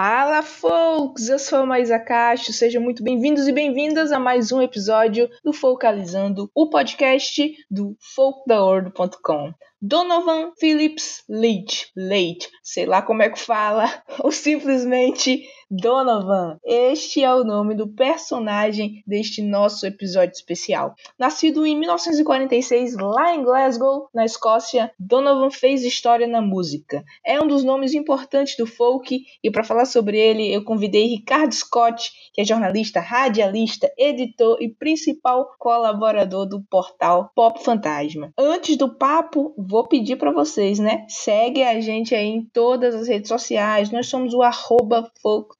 [0.00, 1.28] Fala, folks!
[1.28, 5.52] Eu sou a Maísa Castro, sejam muito bem-vindos e bem-vindas a mais um episódio do
[5.52, 9.52] Focalizando, o podcast do folkdaworld.com.
[9.80, 16.58] Donovan Phillips Leite, Leite, sei lá como é que fala, ou simplesmente Donovan.
[16.64, 20.94] Este é o nome do personagem deste nosso episódio especial.
[21.18, 27.04] Nascido em 1946 lá em Glasgow, na Escócia, Donovan fez história na música.
[27.24, 31.54] É um dos nomes importantes do folk e para falar sobre ele eu convidei Ricardo
[31.54, 38.32] Scott, que é jornalista, radialista, editor e principal colaborador do portal Pop Fantasma.
[38.38, 41.04] Antes do papo, vou pedir para vocês, né?
[41.08, 43.90] Segue a gente aí em todas as redes sociais.
[43.90, 45.12] Nós somos o arroba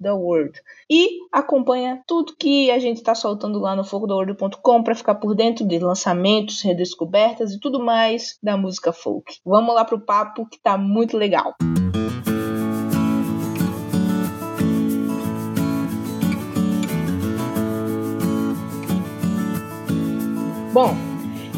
[0.02, 0.58] World.
[0.88, 5.66] E acompanha tudo que a gente está soltando lá no fogodoworld.com para ficar por dentro
[5.66, 9.40] de lançamentos, redescobertas e tudo mais da música folk.
[9.44, 11.54] Vamos lá pro papo que tá muito legal.
[20.72, 20.94] Bom,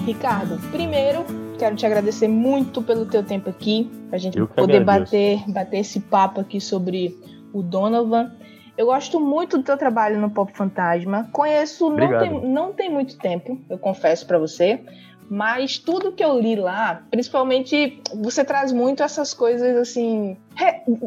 [0.07, 5.81] Ricardo, primeiro quero te agradecer muito pelo teu tempo aqui, a gente poder bater, bater
[5.81, 7.15] esse papo aqui sobre
[7.53, 8.33] o Donovan.
[8.79, 11.29] Eu gosto muito do teu trabalho no Pop Fantasma.
[11.31, 14.81] Conheço não tem, não tem muito tempo, eu confesso para você.
[15.29, 20.37] Mas tudo que eu li lá, principalmente, você traz muito essas coisas assim.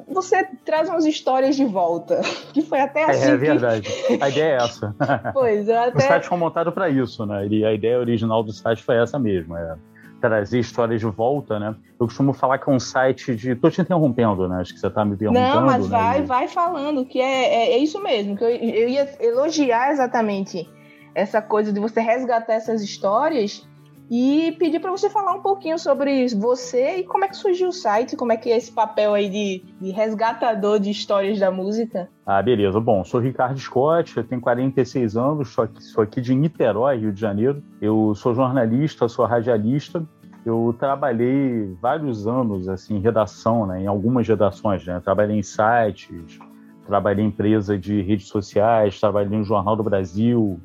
[0.08, 2.22] Você traz umas histórias de volta.
[2.54, 3.32] Que foi até assim.
[3.32, 3.90] É, é verdade.
[4.22, 4.96] A ideia é essa.
[5.34, 5.98] Pois, eu até...
[5.98, 7.46] O site foi montado para isso, né?
[7.48, 9.58] E a ideia original do site foi essa mesmo.
[9.58, 9.76] É
[10.24, 11.76] trazer histórias de volta, né?
[12.00, 13.56] Eu costumo falar que é um site de.
[13.56, 14.62] Tô te interrompendo, né?
[14.62, 15.56] Acho que você tá me perguntando.
[15.56, 15.98] Não, mas né?
[15.98, 20.66] vai, vai falando, que é, é, é, isso mesmo, que eu, eu ia elogiar exatamente
[21.14, 23.68] essa coisa de você resgatar essas histórias
[24.10, 27.74] e pedir para você falar um pouquinho sobre você e como é que surgiu o
[27.74, 32.10] site, como é que é esse papel aí de, de resgatador de histórias da música.
[32.26, 32.80] Ah, beleza.
[32.80, 37.12] Bom, sou Ricardo Scott, eu tenho 46 anos, sou aqui, sou aqui de Niterói, Rio
[37.12, 37.64] de Janeiro.
[37.82, 40.06] Eu sou jornalista, sou radialista.
[40.46, 44.86] Eu trabalhei vários anos assim, em redação, né, em algumas redações.
[44.86, 45.00] Né?
[45.00, 46.40] Trabalhei em sites,
[46.86, 50.60] trabalhei em empresa de redes sociais, trabalhei no Jornal do Brasil,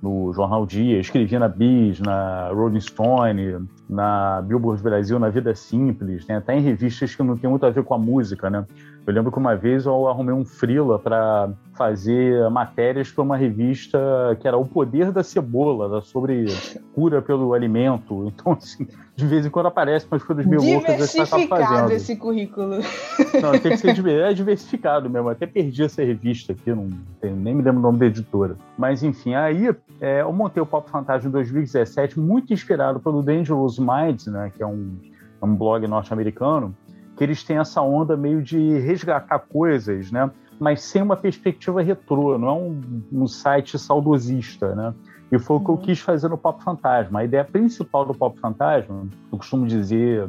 [0.00, 6.26] no Jornal Dia, escrevi na Bis, na Rolling Stone, na Billboard Brasil, na Vida Simples,
[6.26, 6.36] né?
[6.36, 8.64] até em revistas que não tem muito a ver com a música, né?
[9.06, 13.98] Eu lembro que uma vez eu arrumei um frila para fazer matérias para uma revista
[14.40, 16.46] que era O Poder da Cebola, sobre
[16.94, 18.32] cura pelo alimento.
[18.34, 21.92] Então, assim, de vez em quando aparece umas coisas meio loucas que você tá fazendo.
[21.92, 22.78] esse currículo.
[23.42, 25.28] Não, tem que ser é diversificado mesmo.
[25.28, 26.88] até perdi essa revista aqui, não,
[27.22, 28.56] nem me lembro o nome da editora.
[28.78, 29.68] Mas, enfim, aí
[30.00, 34.62] é, eu montei o Pop Fantasma em 2017, muito inspirado pelo Dangerous Minds, né, que
[34.62, 34.96] é um,
[35.42, 36.74] é um blog norte-americano,
[37.16, 40.30] que eles têm essa onda meio de resgatar coisas, né?
[40.58, 44.94] Mas sem uma perspectiva retrô, não é um, um site saudosista, né?
[45.30, 45.62] E foi uhum.
[45.62, 45.80] o que eu uhum.
[45.80, 47.20] quis fazer no Pop Fantasma.
[47.20, 50.28] A ideia principal do Pop Fantasma, eu costumo dizer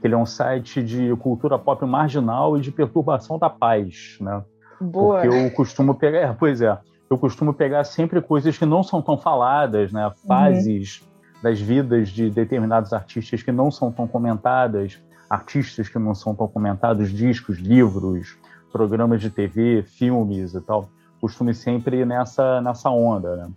[0.00, 4.42] que ele é um site de cultura pop marginal e de perturbação da paz, né?
[4.80, 5.20] Boa.
[5.20, 6.78] Porque eu costumo pegar, é, pois é,
[7.10, 10.10] eu costumo pegar sempre coisas que não são tão faladas, né?
[10.26, 11.42] Fases uhum.
[11.42, 16.48] das vidas de determinados artistas que não são tão comentadas, artistas que não são tão
[16.48, 18.36] comentados, discos, livros,
[18.72, 20.88] programas de TV, filmes e tal,
[21.20, 23.48] costume sempre nessa, nessa onda, né?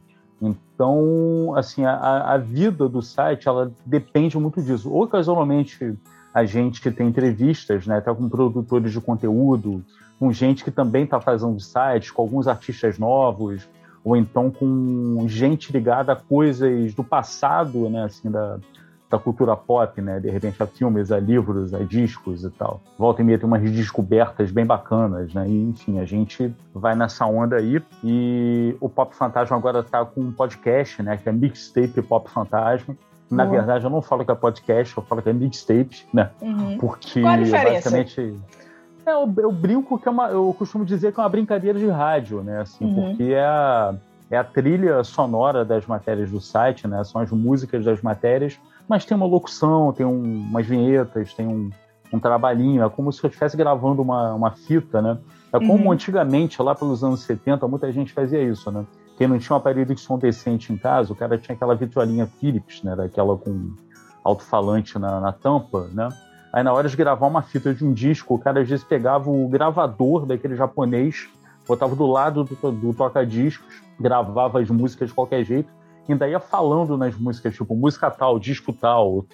[0.42, 4.92] Então, assim, a, a vida do site, ela depende muito disso.
[4.92, 5.96] Ocasionalmente,
[6.34, 9.84] a gente que tem entrevistas, né, tá com produtores de conteúdo,
[10.20, 13.68] com gente que também está fazendo sites, com alguns artistas novos,
[14.04, 18.58] ou então com gente ligada a coisas do passado, né, assim, da,
[19.12, 20.20] da cultura pop, né?
[20.22, 22.82] De repente a filmes, a livros, a discos e tal.
[22.98, 25.48] Volta e meia tem umas descobertas bem bacanas, né?
[25.48, 27.82] E, enfim, a gente vai nessa onda aí.
[28.02, 31.18] E o Pop Fantasma agora tá com um podcast, né?
[31.18, 32.96] Que é Mixtape Pop Fantasma.
[33.30, 33.52] Na uhum.
[33.52, 36.32] verdade, eu não falo que é podcast, eu falo que é mixtape, né?
[36.42, 36.78] Uhum.
[36.78, 37.90] Porque Qual a diferença?
[37.90, 38.40] basicamente.
[39.06, 40.28] É, eu, eu, brinco que é uma.
[40.28, 42.62] Eu costumo dizer que é uma brincadeira de rádio, né?
[42.62, 43.16] Assim, uhum.
[43.16, 43.96] porque é a,
[44.30, 47.04] é a trilha sonora das matérias do site, né?
[47.04, 48.60] São as músicas das matérias
[48.92, 51.70] mas tem uma locução, tem um, umas vinhetas, tem um,
[52.12, 55.18] um trabalhinho, é como se eu estivesse gravando uma, uma fita, né?
[55.54, 55.94] É como uhum.
[55.94, 58.86] antigamente, lá pelos anos 70, muita gente fazia isso, né?
[59.18, 62.28] Quem não tinha um aparelho de som decente em casa, o cara tinha aquela vitrolinha
[62.28, 62.94] Philips, né?
[62.94, 63.72] Daquela com
[64.26, 66.10] alto-falante na, na tampa, né?
[66.52, 69.30] Aí na hora de gravar uma fita de um disco, o cara às vezes pegava
[69.30, 71.30] o gravador daquele japonês,
[71.66, 75.72] botava do lado do, do toca-discos, gravava as músicas de qualquer jeito,
[76.12, 79.26] ainda ia falando nas músicas, tipo, música tal, disco tal,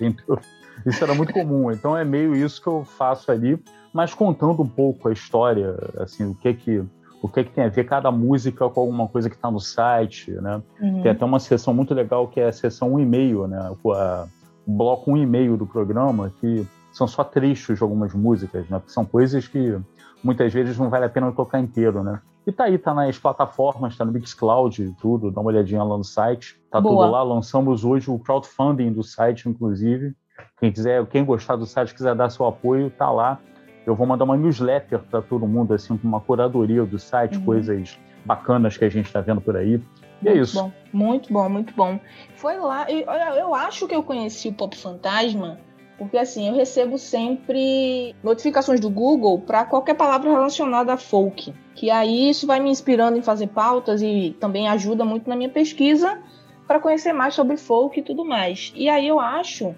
[0.86, 1.72] Isso era muito comum.
[1.72, 6.26] Então é meio isso que eu faço ali, mas contando um pouco a história, assim,
[6.26, 6.86] o que que
[7.20, 10.32] o que, que tem a ver cada música com alguma coisa que está no site,
[10.32, 10.62] né?
[10.80, 11.02] Uhum.
[11.02, 13.76] Tem até uma sessão muito legal que é a sessão 1,5, né?
[13.84, 14.28] O, a,
[14.66, 18.78] o bloco 1,5 do programa, que são só trechos de algumas músicas, né?
[18.78, 19.78] Porque são coisas que
[20.24, 22.22] muitas vezes não vale a pena tocar inteiro, né?
[22.48, 25.98] E tá aí, tá nas plataformas, tá no Mixcloud e tudo, dá uma olhadinha lá
[25.98, 26.58] no site.
[26.72, 26.96] Tá Boa.
[26.96, 30.16] tudo lá, lançamos hoje o crowdfunding do site, inclusive.
[30.58, 33.38] Quem quiser, quem gostar do site, quiser dar seu apoio, tá lá.
[33.86, 37.44] Eu vou mandar uma newsletter para todo mundo, assim, com uma curadoria do site, uhum.
[37.44, 39.82] coisas bacanas que a gente está vendo por aí.
[40.22, 40.58] E é muito isso.
[40.58, 42.00] Bom, muito bom, muito bom.
[42.36, 43.06] Foi lá, eu,
[43.36, 45.60] eu acho que eu conheci o Pop Fantasma,
[45.98, 51.54] porque assim, eu recebo sempre notificações do Google para qualquer palavra relacionada a folk.
[51.74, 55.50] Que aí isso vai me inspirando em fazer pautas e também ajuda muito na minha
[55.50, 56.20] pesquisa
[56.68, 58.72] para conhecer mais sobre folk e tudo mais.
[58.76, 59.74] E aí eu acho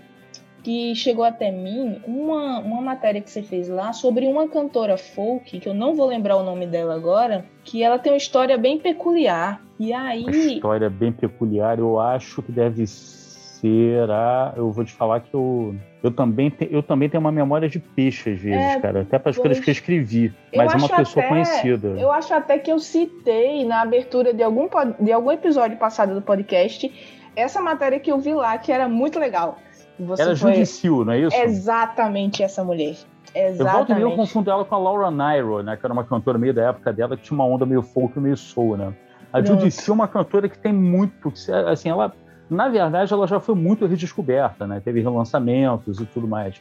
[0.64, 5.60] que chegou até mim uma, uma matéria que você fez lá sobre uma cantora folk,
[5.60, 8.78] que eu não vou lembrar o nome dela agora, que ela tem uma história bem
[8.78, 9.62] peculiar.
[9.80, 10.24] E aí.
[10.24, 13.19] Uma história bem peculiar, eu acho que deve ser
[13.68, 14.54] a.
[14.56, 15.76] Eu vou te falar que eu.
[16.02, 19.02] Eu também, te, eu também tenho uma memória de peixe, às vezes, é, cara.
[19.02, 20.34] Até para as coisas que eu escrevi.
[20.56, 21.88] Mas é uma pessoa até, conhecida.
[21.90, 24.70] Eu acho até que eu citei na abertura de algum,
[25.00, 26.90] de algum episódio passado do podcast
[27.36, 29.58] essa matéria que eu vi lá, que era muito legal.
[30.00, 30.54] Você era foi...
[30.54, 31.36] Judicil, não é isso?
[31.36, 32.96] Exatamente essa mulher.
[33.36, 33.60] Exatamente.
[33.60, 35.78] Eu volto e eu confundo ela com a Laura Nyro, né?
[35.78, 38.38] Que era uma cantora meio da época dela, que tinha uma onda meio folk, meio
[38.38, 38.94] soul, né?
[39.32, 41.32] A Judicil é uma cantora que tem muito...
[41.68, 42.12] Assim, ela...
[42.50, 44.82] Na verdade, ela já foi muito redescoberta, né?
[44.84, 46.60] Teve relançamentos e tudo mais.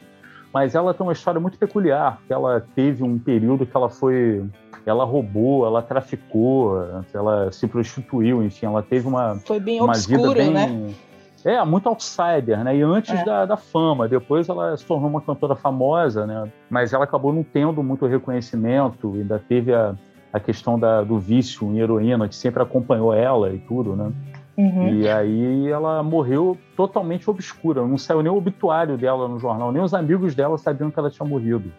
[0.53, 4.45] Mas ela tem uma história muito peculiar, que ela teve um período que ela foi...
[4.85, 6.81] Ela roubou, ela traficou,
[7.13, 10.51] ela se prostituiu, enfim, ela teve uma, foi bem uma obscuro, vida bem...
[10.51, 10.93] Né?
[11.45, 12.75] É, muito outsider, né?
[12.75, 13.23] E antes é.
[13.23, 14.07] da, da, fama.
[14.07, 16.51] Depois ela se tornou uma cantora famosa, né?
[16.69, 19.13] Mas ela acabou não tendo muito reconhecimento.
[19.13, 19.95] Ainda teve a,
[20.33, 24.11] a questão da, do vício em heroína, que sempre acompanhou ela e tudo, né?
[24.59, 24.93] Uhum.
[24.93, 27.87] E aí ela morreu totalmente obscura.
[27.87, 29.71] Não saiu nem o obituário dela no jornal.
[29.71, 31.71] Nem os amigos dela sabiam que ela tinha morrido.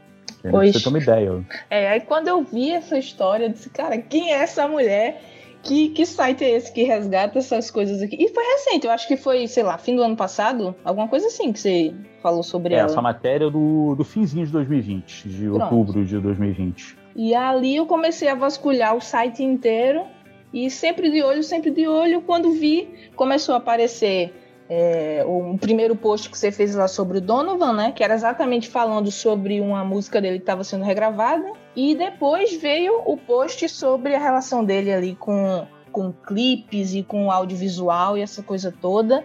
[0.51, 0.73] Pois.
[0.73, 1.45] Você tem uma ideia.
[1.69, 5.23] É, aí quando eu vi essa história, eu disse, cara, quem é essa mulher?
[5.63, 8.17] Que, que site é esse que resgata essas coisas aqui?
[8.19, 11.27] E foi recente, eu acho que foi, sei lá, fim do ano passado, alguma coisa
[11.27, 12.87] assim que você falou sobre é, ela.
[12.87, 15.63] Essa matéria do, do finzinho de 2020, de Pronto.
[15.63, 16.97] outubro de 2020.
[17.15, 20.07] E ali eu comecei a vasculhar o site inteiro
[20.53, 24.35] e sempre de olho, sempre de olho, quando vi, começou a aparecer
[24.73, 27.93] é, o primeiro post que você fez lá sobre o Donovan, né?
[27.93, 31.53] Que era exatamente falando sobre uma música dele que estava sendo regravada.
[31.75, 37.33] E depois veio o post sobre a relação dele ali com, com clipes e com
[37.33, 39.25] audiovisual e essa coisa toda.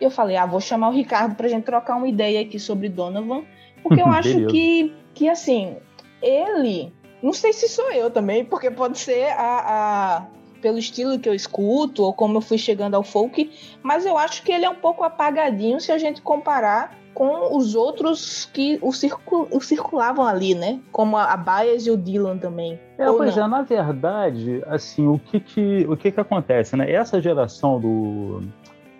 [0.00, 2.88] E eu falei, ah, vou chamar o Ricardo pra gente trocar uma ideia aqui sobre
[2.88, 3.44] Donovan.
[3.82, 5.76] Porque eu acho que, que, assim,
[6.22, 6.90] ele...
[7.22, 10.26] Não sei se sou eu também, porque pode ser a, a
[10.60, 13.50] pelo estilo que eu escuto ou como eu fui chegando ao folk,
[13.82, 17.74] mas eu acho que ele é um pouco apagadinho se a gente comparar com os
[17.74, 20.80] outros que o, o circulavam ali, né?
[20.92, 22.78] Como a, Baez e o Dylan também.
[22.96, 23.44] É, pois não?
[23.44, 26.90] é, na verdade, assim, o que que, o que que acontece, né?
[26.90, 28.42] Essa geração do,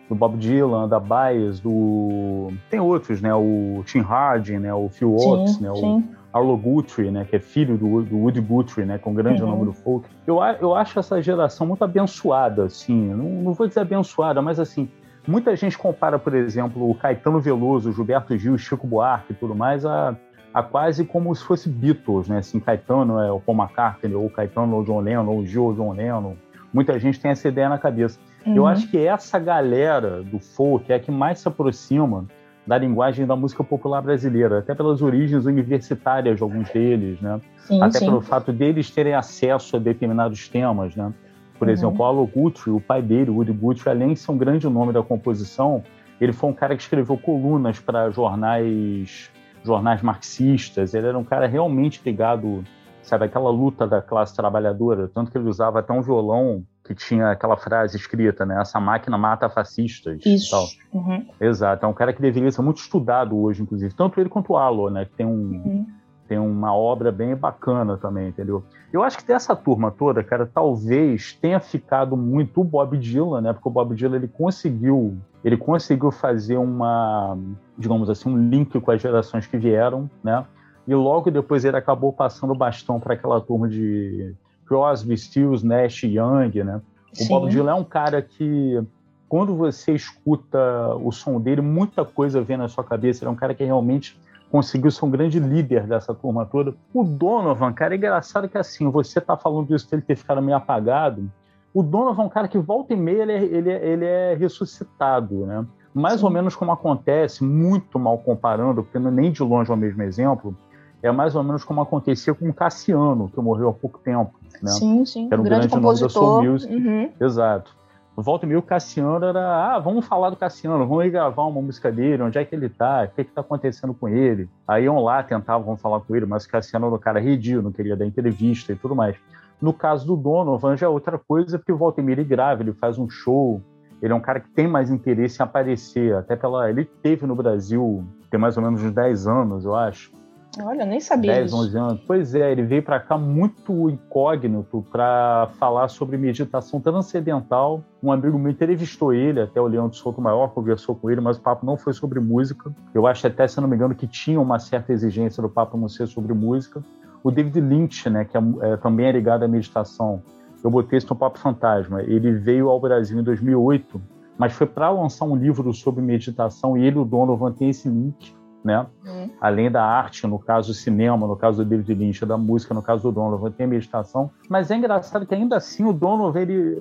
[0.08, 2.48] do Bob Dylan, da Baez, do...
[2.68, 3.34] Tem outros, né?
[3.34, 4.74] O Tim Harding, né?
[4.74, 5.70] O Phil Oates, né?
[5.74, 6.08] Sim.
[6.16, 9.42] O, Arlo Guthrie, né, que é filho do, do Woody Guthrie, né, com o grande
[9.42, 9.50] uhum.
[9.50, 10.08] nome do folk.
[10.26, 14.88] Eu, eu acho essa geração muito abençoada, assim, não, não vou dizer abençoada, mas assim,
[15.26, 19.54] muita gente compara, por exemplo, o Caetano Veloso, o Gilberto Gil, Chico Buarque e tudo
[19.54, 20.16] mais a,
[20.54, 24.76] a quase como se fosse Beatles, né, assim, Caetano é o Paul McCartney, ou Caetano
[24.76, 26.34] ou John Lennon, ou Gil ou John Lennon.
[26.72, 28.20] Muita gente tem essa ideia na cabeça.
[28.46, 28.54] Uhum.
[28.54, 32.26] Eu acho que essa galera do folk é a que mais se aproxima
[32.70, 37.40] da linguagem da música popular brasileira, até pelas origens universitárias de alguns deles, né?
[37.66, 38.04] Sim, até sim.
[38.04, 41.12] pelo fato deles terem acesso a determinados temas, né?
[41.58, 41.74] Por uhum.
[41.74, 44.68] exemplo, o Paulo Guthrie, o pai dele, o Woody Guthrie, além de ser um grande
[44.68, 45.82] nome da composição,
[46.20, 49.28] ele foi um cara que escreveu colunas para jornais,
[49.64, 50.94] jornais marxistas.
[50.94, 52.62] Ele era um cara realmente ligado,
[53.02, 57.30] sabe, aquela luta da classe trabalhadora, tanto que ele usava até um violão que tinha
[57.30, 58.60] aquela frase escrita, né?
[58.60, 60.24] Essa máquina mata fascistas.
[60.24, 60.50] Isso.
[60.50, 60.66] Tal.
[60.92, 61.26] Uhum.
[61.40, 61.84] Exato.
[61.84, 63.94] É um cara que deveria ser muito estudado hoje, inclusive.
[63.94, 65.04] Tanto ele quanto o Alo, né?
[65.04, 65.86] Que tem, um, uhum.
[66.26, 68.64] tem uma obra bem bacana também, entendeu?
[68.92, 73.52] Eu acho que dessa turma toda, cara, talvez tenha ficado muito o Bob Dylan, né?
[73.52, 75.16] Porque o Bob Dylan, ele conseguiu...
[75.44, 77.38] Ele conseguiu fazer uma,
[77.78, 80.44] digamos assim, um link com as gerações que vieram, né?
[80.86, 84.34] E logo depois ele acabou passando o bastão para aquela turma de
[84.70, 86.80] Crosby, Stills, Nash Young, né?
[87.12, 87.28] O Sim.
[87.28, 88.80] Bob Dylan é um cara que
[89.28, 93.24] quando você escuta o som dele, muita coisa vem na sua cabeça.
[93.24, 94.16] Ele é um cara que realmente
[94.48, 96.72] conseguiu ser um grande líder dessa turma toda.
[96.94, 100.56] O Donovan, cara, é engraçado que assim, você tá falando isso dele ter ficado meio
[100.56, 101.28] apagado.
[101.74, 104.34] O Donovan é um cara que volta e meia ele é, ele é, ele é
[104.34, 105.66] ressuscitado, né?
[105.92, 106.26] Mais Sim.
[106.26, 109.76] ou menos como acontece, muito mal comparando, porque não é nem de longe é o
[109.76, 110.56] mesmo exemplo,
[111.02, 114.32] é mais ou menos como acontecia com o Cassiano, que morreu há pouco tempo.
[114.62, 114.70] Né?
[114.70, 115.28] Sim, sim.
[115.30, 116.22] Era um grande, grande compositor.
[116.22, 116.74] nome da Soul Music.
[116.74, 117.10] Uhum.
[117.20, 117.80] Exato.
[118.16, 121.62] Volta e meio, o Cassiano era, ah, vamos falar do Cassiano, vamos ir gravar uma
[121.62, 124.48] música dele, onde é que ele tá, o que é que tá acontecendo com ele.
[124.68, 127.72] Aí iam lá, tentavam falar com ele, mas o Cassiano era um cara redio, não
[127.72, 129.16] queria dar entrevista e tudo mais.
[129.60, 132.72] No caso do Donovan já é outra coisa, porque o volta meio ele grava, ele
[132.72, 133.62] faz um show,
[134.02, 136.68] ele é um cara que tem mais interesse em aparecer, até pela...
[136.68, 140.10] Ele teve no Brasil, tem mais ou menos uns 10 anos, eu acho,
[140.58, 141.56] Olha, nem sabia 10, disso.
[141.62, 142.00] 11 anos.
[142.06, 147.84] Pois é, ele veio para cá muito incógnito para falar sobre meditação transcendental.
[148.02, 151.36] Um amigo meu entrevistou ele, até o Leão de Souto Maior, conversou com ele, mas
[151.36, 152.72] o papo não foi sobre música.
[152.92, 155.88] Eu acho até, se não me engano, que tinha uma certa exigência do papo não
[155.88, 156.82] ser sobre música.
[157.22, 160.22] O David Lynch, né, que é, é, também é ligado à meditação,
[160.64, 162.02] eu botei isso no Papo Fantasma.
[162.02, 164.00] Ele veio ao Brasil em 2008,
[164.36, 168.34] mas foi para lançar um livro sobre meditação e ele, o Donovan, tem esse link
[168.64, 168.86] né?
[169.06, 169.30] Uhum.
[169.40, 172.82] Além da arte, no caso do cinema, no caso do David Lynch, da música, no
[172.82, 174.30] caso do Donovan, tem a meditação.
[174.48, 176.76] Mas é engraçado que ainda assim o Donovan, ele,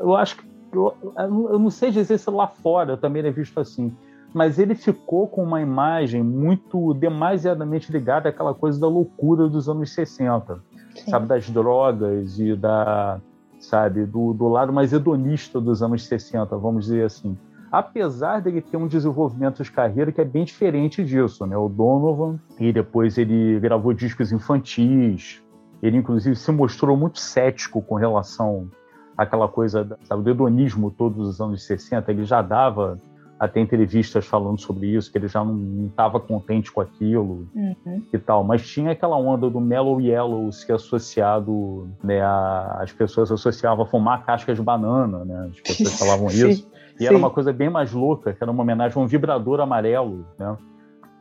[0.00, 3.94] eu acho que, eu, eu não sei dizer se lá fora também é visto assim,
[4.34, 9.92] mas ele ficou com uma imagem muito demasiadamente ligada àquela coisa da loucura dos anos
[9.92, 10.60] 60,
[10.94, 11.10] Sim.
[11.10, 13.20] sabe, das drogas e da,
[13.58, 17.38] sabe, do, do lado mais hedonista dos anos 60, vamos dizer assim
[17.70, 21.56] apesar dele ter um desenvolvimento de carreira que é bem diferente disso, né?
[21.56, 25.42] O Donovan, e depois ele gravou discos infantis,
[25.82, 28.68] ele inclusive se mostrou muito cético com relação
[29.16, 32.98] àquela coisa, sabe, do hedonismo todos os anos 60, ele já dava
[33.38, 38.02] até entrevistas falando sobre isso, que ele já não estava contente com aquilo uhum.
[38.12, 38.42] e tal.
[38.42, 43.86] Mas tinha aquela onda do Mellow Yellow se associado, né, a, as pessoas associavam a
[43.86, 45.50] fumar cascas de banana, né?
[45.52, 46.68] As pessoas falavam isso.
[46.98, 47.06] E Sim.
[47.06, 50.56] era uma coisa bem mais louca, que era uma homenagem a um vibrador amarelo, né?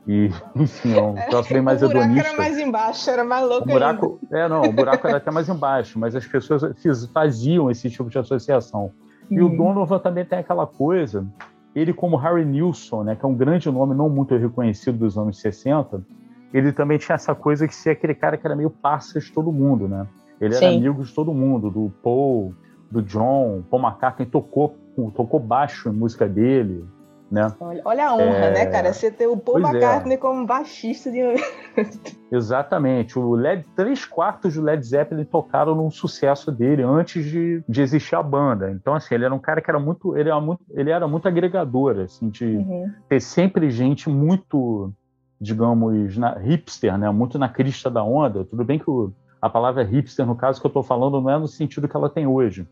[0.08, 2.10] E, enfim, é um troço bem mais hedonista.
[2.10, 4.40] O buraco era mais embaixo, era mais louco o buraco, ainda.
[4.40, 6.64] É, não, o buraco era até mais embaixo, mas as pessoas
[7.14, 8.92] faziam esse tipo de associação.
[9.30, 9.58] E o uhum.
[9.58, 11.26] Donovan também tem aquela coisa,
[11.76, 15.40] ele como Harry Nilsson, né, que é um grande nome não muito reconhecido dos anos
[15.40, 16.02] 60,
[16.54, 19.52] ele também tinha essa coisa de ser aquele cara que era meio parça de todo
[19.52, 20.08] mundo, né?
[20.40, 20.78] Ele era Sim.
[20.78, 22.54] amigo de todo mundo, do Paul,
[22.90, 24.78] do John, Paul McCartney tocou
[25.16, 26.86] tocou baixo em música dele,
[27.30, 27.54] né?
[27.60, 28.54] Olha, olha a honra, é...
[28.54, 28.94] né, cara?
[28.94, 29.78] Você ter o Paul pois é.
[29.78, 30.18] McCartney é.
[30.18, 31.20] como baixista de.
[32.32, 33.20] Exatamente.
[33.20, 38.16] O Led, três quartos do Led Zeppelin tocaram no sucesso dele antes de, de existir
[38.16, 38.72] a banda.
[38.72, 40.16] Então, assim, ele era um cara que era muito.
[40.18, 42.92] Ele era muito, ele era muito agregador, assim, de uhum.
[43.10, 44.92] ter sempre gente muito,
[45.40, 47.10] digamos, na, hipster, né?
[47.10, 48.46] Muito na crista da onda.
[48.46, 49.12] Tudo bem que o,
[49.42, 52.10] a palavra hipster, no caso que eu estou falando, não é no sentido que ela
[52.10, 52.66] tem hoje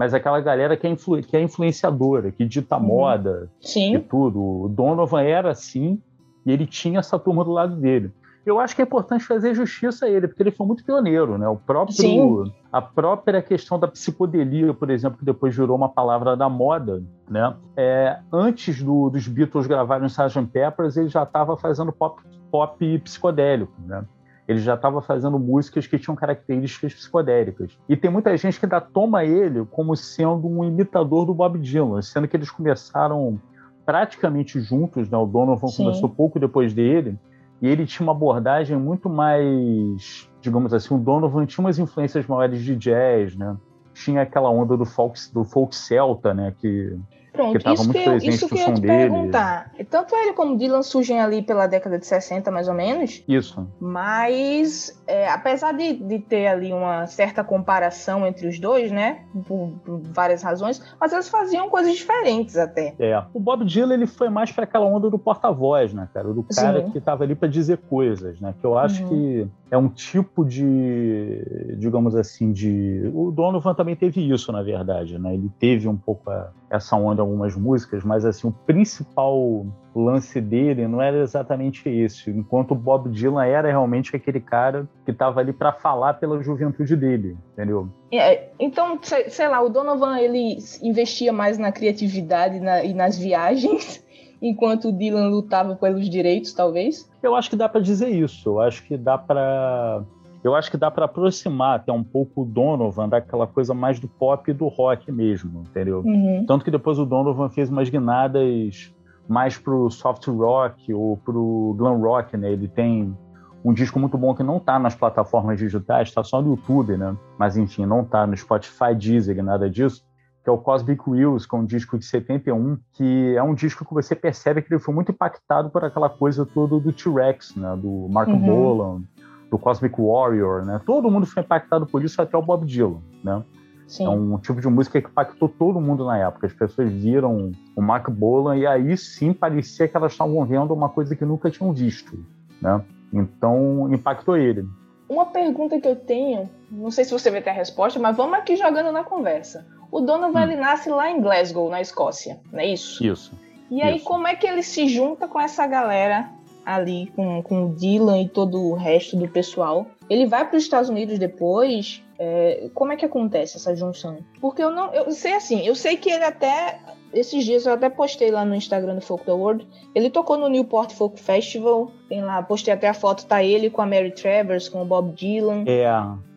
[0.00, 2.84] mas aquela galera que é, influ, que é influenciadora, que dita uhum.
[2.84, 3.96] moda Sim.
[3.96, 4.40] e tudo.
[4.62, 6.00] O Donovan era assim
[6.46, 8.10] e ele tinha essa turma do lado dele.
[8.46, 11.46] Eu acho que é importante fazer justiça a ele, porque ele foi muito pioneiro, né?
[11.46, 12.50] O próprio, Sim.
[12.72, 17.54] a própria questão da psicodelia, por exemplo, que depois virou uma palavra da moda, né?
[17.76, 20.46] É, antes do, dos Beatles gravarem o Sgt.
[20.50, 24.02] Peppers, ele já estava fazendo pop, pop psicodélico, né?
[24.50, 27.78] Ele já estava fazendo músicas que tinham características psicodélicas.
[27.88, 32.02] E tem muita gente que ainda toma ele como sendo um imitador do Bob Dylan,
[32.02, 33.40] sendo que eles começaram
[33.86, 35.16] praticamente juntos, né?
[35.16, 35.84] O Donovan Sim.
[35.84, 37.16] começou pouco depois dele,
[37.62, 42.60] e ele tinha uma abordagem muito mais, digamos assim, o Donovan tinha umas influências maiores
[42.60, 43.56] de jazz, né?
[43.94, 46.52] Tinha aquela onda do folk, do folk celta, né?
[46.58, 46.98] Que
[47.40, 49.72] Pronto, isso, que eu, isso que eu ia te perguntar.
[49.88, 53.22] Tanto ele como Dylan surgem ali pela década de 60, mais ou menos.
[53.26, 53.66] Isso.
[53.80, 59.24] Mas, é, apesar de, de ter ali uma certa comparação entre os dois, né?
[59.46, 62.94] Por, por, várias razões, mas eles faziam coisas diferentes até.
[62.98, 63.22] É.
[63.32, 66.32] O Bob Dylan, ele foi mais para aquela onda do porta-voz, né, cara?
[66.32, 66.90] Do cara Sim.
[66.90, 68.54] que tava ali para dizer coisas, né?
[68.60, 69.08] Que eu acho uhum.
[69.08, 73.08] que é um tipo de, digamos assim, de.
[73.14, 75.34] O Donovan também teve isso, na verdade, né?
[75.34, 80.40] Ele teve um pouco a, essa onda em algumas músicas, mas assim, o principal lance
[80.40, 82.30] dele não era exatamente esse.
[82.30, 86.96] Enquanto o Bob Dylan era realmente aquele cara que estava ali para falar pela juventude
[86.96, 87.88] dele, entendeu?
[88.12, 94.02] É, então, sei lá, o Donovan ele investia mais na criatividade na, e nas viagens
[94.40, 97.10] enquanto o Dylan lutava pelos direitos, talvez?
[97.22, 98.48] Eu acho que dá para dizer isso.
[98.48, 100.02] Eu acho que dá para
[100.42, 104.08] eu acho que dá para aproximar até um pouco o Donovan daquela coisa mais do
[104.08, 106.00] pop e do rock mesmo, entendeu?
[106.04, 106.44] Uhum.
[106.46, 108.90] Tanto que depois o Donovan fez umas guinadas
[109.28, 112.50] mais pro soft rock ou pro glam rock, né?
[112.50, 113.14] Ele tem
[113.62, 117.14] um disco muito bom que não está nas plataformas digitais, está só no YouTube, né?
[117.38, 120.02] Mas enfim, não está no Spotify, Deezer, nada disso.
[120.50, 123.84] Que é o Cosmic Wheels, que é um disco de 71, que é um disco
[123.84, 127.76] que você percebe que ele foi muito impactado por aquela coisa toda do T-Rex, né?
[127.76, 128.38] Do Mark uhum.
[128.38, 129.02] Bolan,
[129.48, 130.80] do Cosmic Warrior, né?
[130.84, 133.44] Todo mundo foi impactado por isso, até o Bob Dylan, né?
[133.86, 134.06] Sim.
[134.06, 136.48] É um tipo de música que impactou todo mundo na época.
[136.48, 140.88] As pessoas viram o Mark Bolan e aí sim parecia que elas estavam vendo uma
[140.88, 142.18] coisa que nunca tinham visto,
[142.60, 142.82] né?
[143.12, 144.66] Então impactou ele.
[145.08, 148.38] Uma pergunta que eu tenho, não sei se você vai ter a resposta, mas vamos
[148.38, 149.66] aqui jogando na conversa.
[149.90, 150.42] O Donovan hum.
[150.44, 153.04] ele nasce lá em Glasgow, na Escócia, não é isso?
[153.04, 153.32] Isso.
[153.70, 156.28] E aí, como é que ele se junta com essa galera
[156.64, 159.86] ali com, com o Dylan e todo o resto do pessoal.
[160.08, 162.02] Ele vai para os Estados Unidos depois.
[162.18, 164.18] É, como é que acontece essa junção?
[164.40, 164.92] Porque eu não.
[164.92, 166.78] Eu sei assim, eu sei que ele até.
[167.12, 169.66] Esses dias eu até postei lá no Instagram do Folk the World.
[169.94, 171.90] Ele tocou no Newport Folk Festival.
[172.08, 175.12] Tem lá, postei até a foto, tá ele com a Mary Travers, com o Bob
[175.12, 175.64] Dylan.
[175.66, 175.86] É.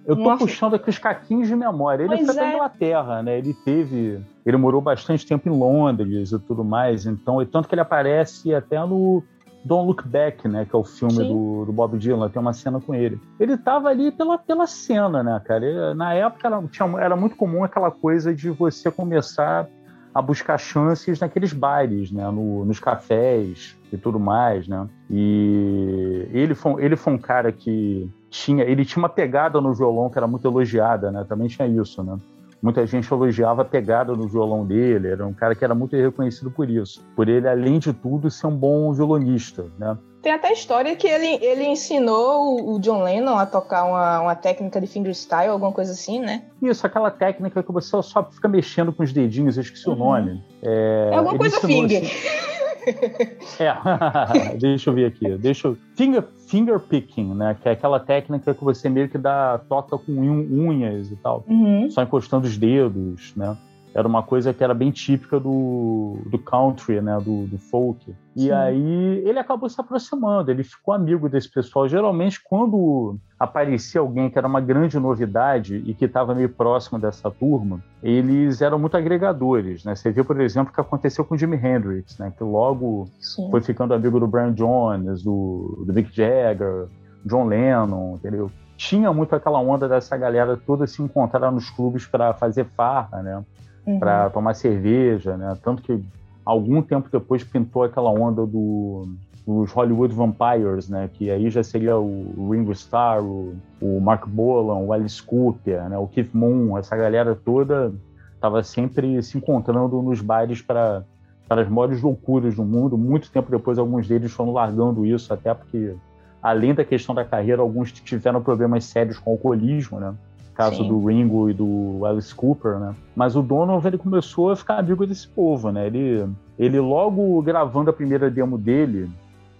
[0.05, 0.37] Eu tô Uma...
[0.37, 2.03] puxando aqui os caquinhos de memória.
[2.03, 2.39] Ele pois foi é.
[2.39, 3.37] pra Inglaterra, né?
[3.37, 4.21] Ele teve.
[4.45, 7.05] Ele morou bastante tempo em Londres e tudo mais.
[7.05, 9.23] Então, e tanto que ele aparece até no
[9.63, 10.65] Don't Look Back, né?
[10.65, 13.19] Que é o filme do, do, Bob Dylan, tem uma cena com ele.
[13.39, 15.65] Ele tava ali pela, pela cena, né, cara?
[15.65, 19.67] Ele, na época era, tinha, era muito comum aquela coisa de você começar
[20.13, 22.29] a buscar chances naqueles bares, né?
[22.29, 24.85] No, nos cafés e tudo mais, né?
[25.09, 30.09] E ele foi, ele foi um cara que tinha, ele tinha uma pegada no violão
[30.09, 31.23] que era muito elogiada, né?
[31.29, 32.17] Também tinha isso, né?
[32.59, 36.49] Muita gente elogiava a pegada do violão dele, era um cara que era muito reconhecido
[36.49, 37.05] por isso.
[37.15, 39.95] Por ele, além de tudo, ser um bom violonista, né?
[40.21, 44.35] Tem até a história que ele, ele ensinou o John Lennon a tocar uma, uma
[44.35, 46.43] técnica de fingerstyle, alguma coisa assim, né?
[46.61, 49.95] Isso, aquela técnica que você só fica mexendo com os dedinhos, eu esqueci uhum.
[49.95, 50.43] o nome.
[50.63, 52.01] É, é alguma coisa finger.
[52.01, 55.37] Assim, é, deixa eu ver aqui.
[55.37, 55.77] Deixa eu...
[55.95, 57.57] Finger, finger picking, né?
[57.59, 61.43] Que é aquela técnica que você meio que dá, toca com unhas e tal.
[61.47, 61.89] Uhum.
[61.89, 63.57] Só encostando os dedos, né?
[63.95, 68.13] era uma coisa que era bem típica do, do country, né, do, do folk.
[68.35, 68.51] E Sim.
[68.51, 71.87] aí ele acabou se aproximando, ele ficou amigo desse pessoal.
[71.87, 77.29] Geralmente, quando aparecia alguém que era uma grande novidade e que estava meio próximo dessa
[77.29, 79.95] turma, eles eram muito agregadores, né?
[79.95, 82.33] Você viu, por exemplo, o que aconteceu com o Jimi Hendrix, né?
[82.37, 83.49] Que logo Sim.
[83.51, 86.87] foi ficando amigo do Brian Jones, do, do Mick Jagger,
[87.25, 88.51] John Lennon, entendeu?
[88.75, 93.43] Tinha muito aquela onda dessa galera toda se encontrar nos clubes para fazer farra, né?
[93.85, 93.99] uhum.
[93.99, 95.57] para tomar cerveja, né?
[95.63, 96.03] Tanto que
[96.45, 99.07] algum tempo depois pintou aquela onda do,
[99.45, 101.09] dos Hollywood Vampires, né?
[101.13, 105.97] Que aí já seria o Ringo Starr, o, o Mark Bolan, o Alice Cooper, né?
[105.97, 107.93] O Keith Moon, essa galera toda
[108.35, 111.03] estava sempre se encontrando nos bares para
[111.47, 112.97] para as maiores loucuras do mundo.
[112.97, 115.93] Muito tempo depois, alguns deles foram largando isso, até porque,
[116.41, 120.15] além da questão da carreira, alguns tiveram problemas sérios com alcoolismo, né?
[120.53, 120.87] caso Sim.
[120.87, 122.95] do Ringo e do Alice Cooper, né?
[123.15, 125.87] Mas o Donovan ele começou a ficar amigo desse povo, né?
[125.87, 129.09] Ele, ele logo gravando a primeira demo dele,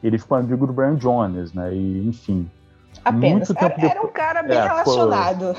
[0.08, 1.74] ele ficou amigo do Brian Jones, né?
[1.74, 2.50] E enfim.
[3.04, 3.50] Apenas.
[3.50, 3.92] Muito tempo era, depois...
[3.92, 5.56] era um cara bem é, relacionado.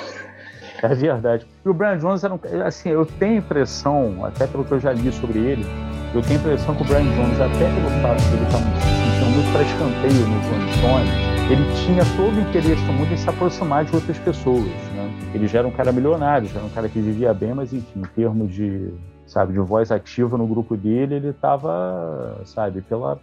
[0.83, 1.47] É verdade.
[1.65, 4.81] E o Brian Jones era um, assim, eu tenho a impressão, até pelo que eu
[4.81, 5.67] já li sobre ele,
[6.15, 8.65] eu tenho a impressão que o Brian Jones, até pelo fato de ele estar tá
[8.81, 13.29] sentindo muito para escanteio nos Rolling ele tinha todo o interesse do mundo em se
[13.29, 15.11] aproximar de outras pessoas, né?
[15.35, 18.01] Ele já era um cara milionário, já era um cara que vivia bem, mas enfim,
[18.01, 18.95] em termos de,
[19.27, 23.19] sabe, de voz ativa no grupo dele, ele estava, sabe, pela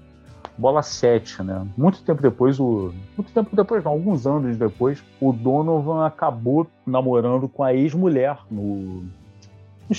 [0.61, 1.67] bola 7, né?
[1.75, 7.49] Muito tempo depois, o muito tempo depois, não, alguns anos depois, o Donovan acabou namorando
[7.49, 9.03] com a ex-mulher no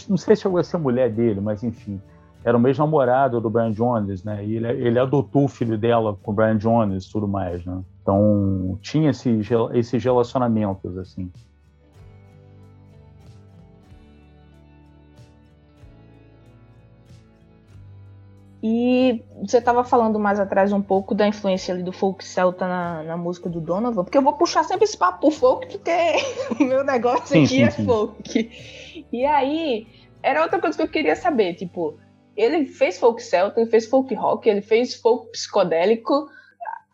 [0.09, 2.01] não sei se chegou a ser mulher dele, mas enfim,
[2.43, 4.43] era o mesmo namorado do Brian Jones, né?
[4.45, 7.83] E ele, ele adotou o filho dela com o Brian Jones e tudo mais, né?
[8.01, 11.31] Então, tinha esses, esses relacionamentos, assim.
[18.63, 18.92] E
[19.45, 23.17] você estava falando mais atrás um pouco da influência ali do folk celta na, na,
[23.17, 25.91] música do Donovan, porque eu vou puxar sempre esse papo pro folk, porque
[26.61, 27.85] o meu negócio sim, aqui sim, é sim.
[27.85, 29.05] folk.
[29.13, 29.87] E aí,
[30.23, 31.99] era outra coisa que eu queria saber, tipo,
[32.37, 36.29] ele fez folk celta, ele fez folk rock, ele fez folk psicodélico,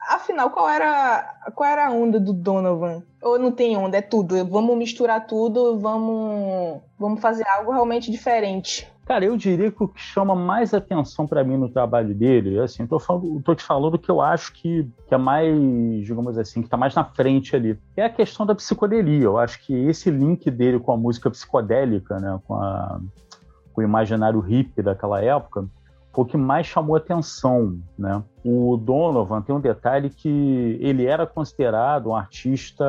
[0.08, 3.02] Afinal, qual era, qual era a onda do Donovan?
[3.20, 4.42] Ou não tem onda, é tudo.
[4.46, 8.90] Vamos misturar tudo, vamos, vamos fazer algo realmente diferente.
[9.08, 12.86] Cara, eu diria que o que chama mais atenção para mim no trabalho dele, assim,
[12.86, 15.56] tô, falando, tô te falando que eu acho que, que é mais,
[16.04, 19.24] digamos assim, que está mais na frente ali, é a questão da psicodelia.
[19.24, 23.00] Eu acho que esse link dele com a música psicodélica, né, com, a,
[23.72, 25.66] com o imaginário hippie daquela época,
[26.18, 28.22] foi o que mais chamou atenção, né?
[28.44, 32.84] O Donovan tem um detalhe que ele era considerado um artista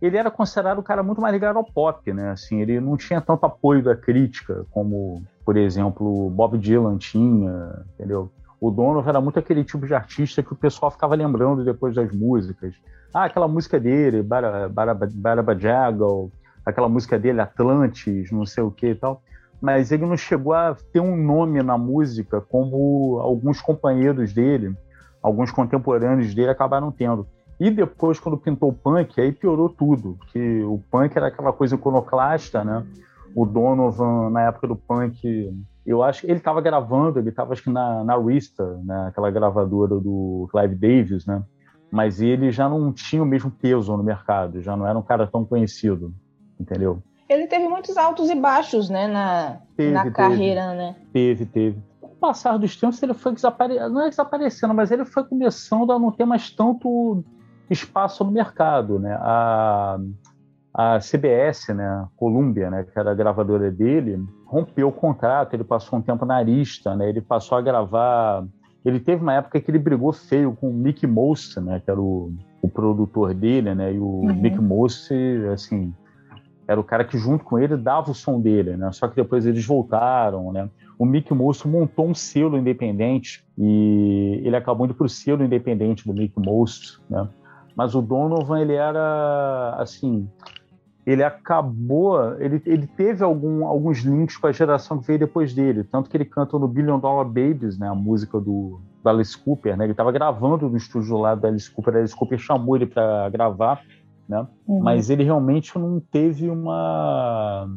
[0.00, 2.30] ele era considerado um cara muito mais ligado ao pop, né?
[2.30, 8.30] Assim, ele não tinha tanto apoio da crítica como, por exemplo, Bob Dylan tinha, entendeu?
[8.60, 12.12] O Donovan era muito aquele tipo de artista que o pessoal ficava lembrando depois das
[12.12, 12.74] músicas.
[13.12, 16.30] Ah, aquela música dele, Barabajagal,
[16.64, 19.22] aquela música dele, Atlantis, não sei o que e tal.
[19.60, 24.74] Mas ele não chegou a ter um nome na música como alguns companheiros dele,
[25.22, 27.26] alguns contemporâneos dele acabaram tendo.
[27.58, 31.74] E depois, quando pintou o punk, aí piorou tudo, porque o punk era aquela coisa
[31.74, 32.82] iconoclasta, né?
[33.36, 35.52] O Donovan, na época do punk,
[35.84, 39.08] eu acho que ele estava gravando, ele estava acho que na, na Rista, né?
[39.08, 41.42] aquela gravadora do Clive Davis, né?
[41.90, 45.26] Mas ele já não tinha o mesmo peso no mercado, já não era um cara
[45.26, 46.14] tão conhecido,
[46.58, 47.02] entendeu?
[47.30, 50.76] Ele teve muitos altos e baixos, né, na, teve, na carreira, teve.
[50.76, 50.96] né?
[51.12, 51.82] Teve, teve.
[52.00, 55.92] Com o passar dos tempos, ele foi desaparecendo, não é desaparecendo, mas ele foi começando
[55.92, 57.22] a não ter mais tanto
[57.70, 59.16] espaço no mercado, né?
[59.20, 59.96] A,
[60.74, 66.00] a CBS, né, Columbia, né, que era a gravadora dele, rompeu o contrato, ele passou
[66.00, 68.44] um tempo na Arista, né, ele passou a gravar...
[68.84, 72.00] Ele teve uma época que ele brigou feio com o Mickey Most, né, que era
[72.00, 74.34] o, o produtor dele, né, e o uhum.
[74.34, 75.14] Mickey Most,
[75.52, 75.94] assim,
[76.70, 79.44] era o cara que junto com ele dava o som dele, né, só que depois
[79.44, 80.70] eles voltaram, né.
[80.96, 86.06] O Mickey Most montou um selo independente e ele acabou indo para o selo independente
[86.06, 87.28] do Mickey Most, né,
[87.74, 90.28] mas o Donovan, ele era, assim,
[91.04, 95.82] ele acabou, ele, ele teve algum, alguns links com a geração que veio depois dele,
[95.82, 99.76] tanto que ele canta no Billion Dollar Babies, né, a música do, do Alice Cooper,
[99.76, 103.28] né, ele estava gravando no estúdio lá do Alice Cooper, Alice Cooper chamou ele para
[103.28, 103.82] gravar,
[104.30, 104.80] né, uhum.
[104.80, 107.68] mas ele realmente não teve uma...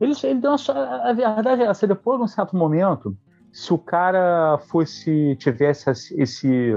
[0.00, 3.16] Ele, ele deu uma, a verdade é essa, depois de um certo momento,
[3.52, 6.74] se o cara fosse, tivesse esse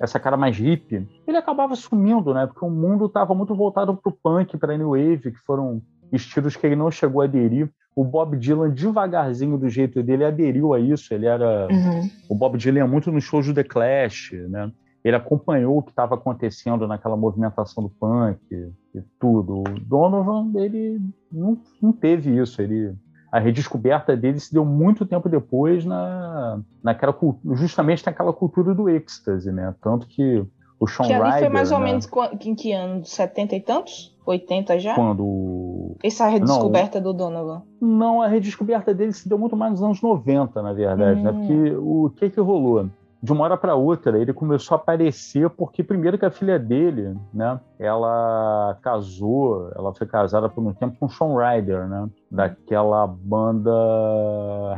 [0.00, 2.46] essa cara mais hippie, ele acabava sumindo, né?
[2.46, 5.82] Porque o mundo estava muito voltado para o punk, para a new wave, que foram
[6.10, 7.68] estilos que ele não chegou a aderir.
[7.94, 11.12] O Bob Dylan, devagarzinho do jeito dele, aderiu a isso.
[11.12, 11.68] Ele era.
[11.70, 12.10] Uhum.
[12.30, 14.72] O Bob Dylan ia muito nos shows do The Clash, né?
[15.02, 19.60] Ele acompanhou o que estava acontecendo naquela movimentação do punk e tudo.
[19.60, 21.00] O Donovan, ele
[21.32, 22.60] não, não teve isso.
[22.60, 22.94] Ele
[23.32, 27.16] a redescoberta dele se deu muito tempo depois na, naquela
[27.52, 29.72] justamente naquela cultura do êxtase, né?
[29.80, 30.44] Tanto que
[30.80, 31.38] o Sean que Ryder...
[31.38, 31.84] foi mais ou né?
[31.84, 32.08] menos
[32.40, 33.04] em que ano?
[33.04, 34.16] 70 e tantos?
[34.26, 34.94] 80 já?
[34.94, 35.96] Quando...
[36.02, 37.62] Essa redescoberta não, do Donovan.
[37.80, 41.30] Não, a redescoberta dele se deu muito mais nos anos 90, na verdade, né?
[41.30, 41.34] hum.
[41.34, 41.46] né?
[41.46, 42.88] Porque o que que rolou?
[43.22, 47.14] De uma hora para outra, ele começou a aparecer porque primeiro que a filha dele,
[47.32, 53.70] né, ela casou, ela foi casada por um tempo com Sean Ryder, né, daquela banda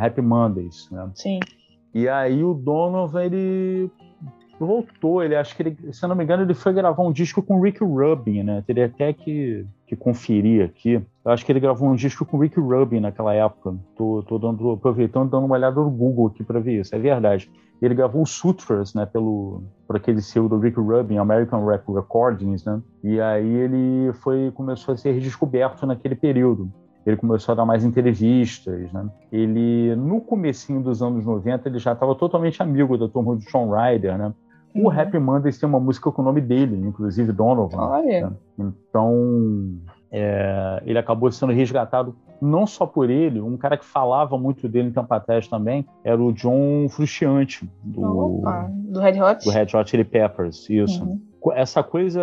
[0.01, 1.11] Happy Mondays, né?
[1.15, 1.39] Sim.
[1.95, 3.93] E aí o Donovan ele
[4.67, 7.43] voltou, ele acho que ele, se eu não me engano, ele foi gravar um disco
[7.43, 8.63] com Rick Rubin, né?
[8.67, 10.95] Teria até que, que conferir aqui.
[11.25, 13.75] Eu acho que ele gravou um disco com Rick Rubin naquela época.
[13.97, 16.95] Tô, tô dando, aproveitando dando uma olhada no Google aqui para ver isso.
[16.95, 17.51] É verdade.
[17.81, 22.65] Ele gravou o Sutras, né, pelo por aquele selo do Rick Rubin, American Rap Recordings,
[22.65, 22.81] né?
[23.03, 26.73] E aí ele foi começou a ser redescoberto naquele período.
[27.05, 29.09] Ele começou a dar mais entrevistas, né?
[29.31, 33.69] Ele no comecinho dos anos 90 ele já estava totalmente amigo da turma do Sean
[33.69, 34.33] Ryder, né?
[34.75, 35.01] O uhum.
[35.01, 37.79] Happy Mondays tem uma música com o nome dele, inclusive Donovan.
[37.79, 38.31] Olha.
[38.57, 38.73] Né?
[38.89, 39.79] Então,
[40.11, 44.89] é, ele acabou sendo resgatado não só por ele, um cara que falava muito dele
[44.89, 49.45] em tempo atrás também era o John Frusciante, do, Opa, do Red Hot.
[49.45, 51.05] Do Red Hot Chili Peppers, isso.
[51.05, 51.21] Uhum.
[51.55, 52.21] Essa coisa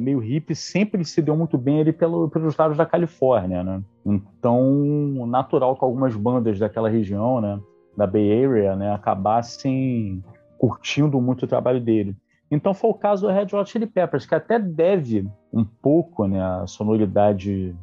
[0.00, 3.82] meio hippie sempre se deu muito bem ali pelo, pelos lados da Califórnia, né?
[4.04, 7.58] Então, natural que algumas bandas daquela região, né,
[7.96, 10.22] da Bay Area, né, acabassem
[10.62, 12.14] curtindo muito o trabalho dele.
[12.48, 16.40] Então foi o caso do Red Hot Chili Peppers, que até deve um pouco, né,
[16.40, 17.74] a sonoridade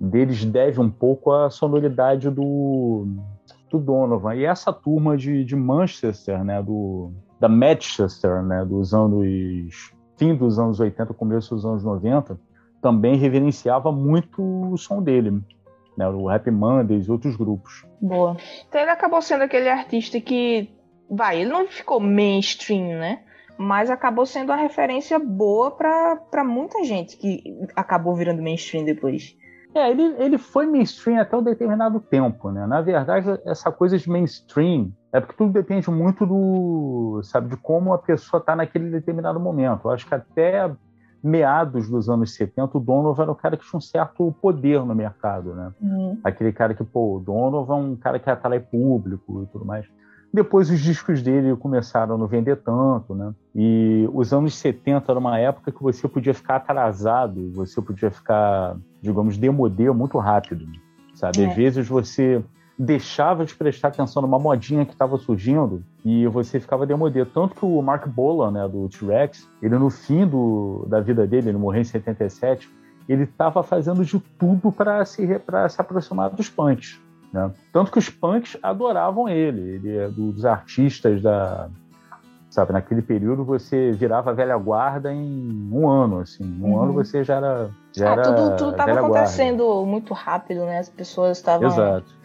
[0.00, 3.06] deles deve um pouco à sonoridade do,
[3.68, 4.34] do Donovan.
[4.34, 10.58] E essa turma de, de Manchester, né, do, da Manchester, né, dos anos fim dos
[10.58, 12.40] anos 80, começo dos anos 90,
[12.80, 14.42] também reverenciava muito
[14.72, 15.38] o som dele.
[15.98, 17.84] Né, o Happy Mondays e outros grupos.
[18.00, 18.38] Boa.
[18.66, 20.70] Então ele acabou sendo aquele artista que
[21.12, 23.20] vai, ele não ficou mainstream, né?
[23.58, 27.42] Mas acabou sendo uma referência boa para muita gente que
[27.76, 29.36] acabou virando mainstream depois.
[29.74, 32.66] É, ele, ele foi mainstream até um determinado tempo, né?
[32.66, 37.92] Na verdade, essa coisa de mainstream é porque tudo depende muito do, sabe, de como
[37.92, 39.86] a pessoa está naquele determinado momento.
[39.86, 40.70] Eu acho que até
[41.22, 44.94] meados dos anos 70, o Donovan era um cara que tinha um certo poder no
[44.94, 45.72] mercado, né?
[45.80, 46.18] Uhum.
[46.24, 49.86] Aquele cara que, pô, o Donovan é um cara que atrai público e tudo mais.
[50.32, 53.34] Depois os discos dele começaram a não vender tanto, né?
[53.54, 58.76] E os anos 70 era uma época que você podia ficar atrasado, você podia ficar,
[59.02, 60.66] digamos, demodê muito rápido,
[61.14, 61.42] sabe?
[61.42, 61.46] É.
[61.46, 62.42] Às vezes você
[62.78, 67.26] deixava de prestar atenção numa modinha que estava surgindo e você ficava demodê.
[67.26, 71.50] Tanto que o Mark Bolan, né, do T-Rex, ele no fim do, da vida dele,
[71.50, 72.70] ele morreu em 77,
[73.06, 76.98] ele estava fazendo de tudo para se, se aproximar dos punks.
[77.32, 77.50] Né?
[77.72, 79.76] Tanto que os punks adoravam ele.
[79.76, 81.68] Ele é dos artistas da.
[82.50, 86.44] Sabe, naquele período você virava velha guarda em um ano, assim.
[86.44, 86.82] Em um uhum.
[86.82, 87.70] ano você já era.
[87.92, 89.90] Já ah, era tudo, tudo tava acontecendo guarda.
[89.90, 90.78] muito rápido, né?
[90.78, 91.66] As pessoas estavam.
[91.66, 92.22] Exato.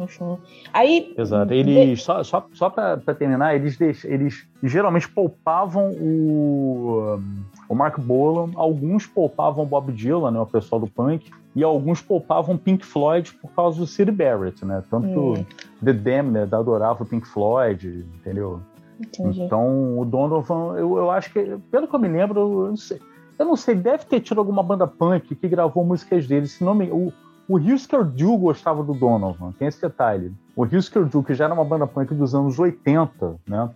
[0.00, 0.38] Enfim.
[0.72, 1.14] Aí.
[1.16, 1.52] Exato.
[1.52, 2.04] Eles, de...
[2.04, 4.04] só, só, só para terminar, eles, deix...
[4.04, 7.20] eles geralmente poupavam o,
[7.68, 12.56] o Mark Bolan, alguns poupavam Bob Dylan, né, o pessoal do punk, e alguns poupavam
[12.56, 14.82] Pink Floyd por causa do Sid Barrett, né?
[14.90, 15.46] Tanto hum.
[15.82, 18.60] The Damned adorava o Pink Floyd, entendeu?
[18.98, 19.42] Entendi.
[19.42, 23.00] Então, o Donovan, eu, eu acho que, pelo que eu me lembro, eu não sei,
[23.38, 26.46] eu não sei deve ter tido alguma banda punk que gravou músicas dele.
[26.46, 27.12] Se não me, o,
[27.48, 30.32] o Husker Du gostava do Donovan, tem esse detalhe.
[30.56, 33.70] O Husker Du, que já era uma banda punk dos anos 80, né?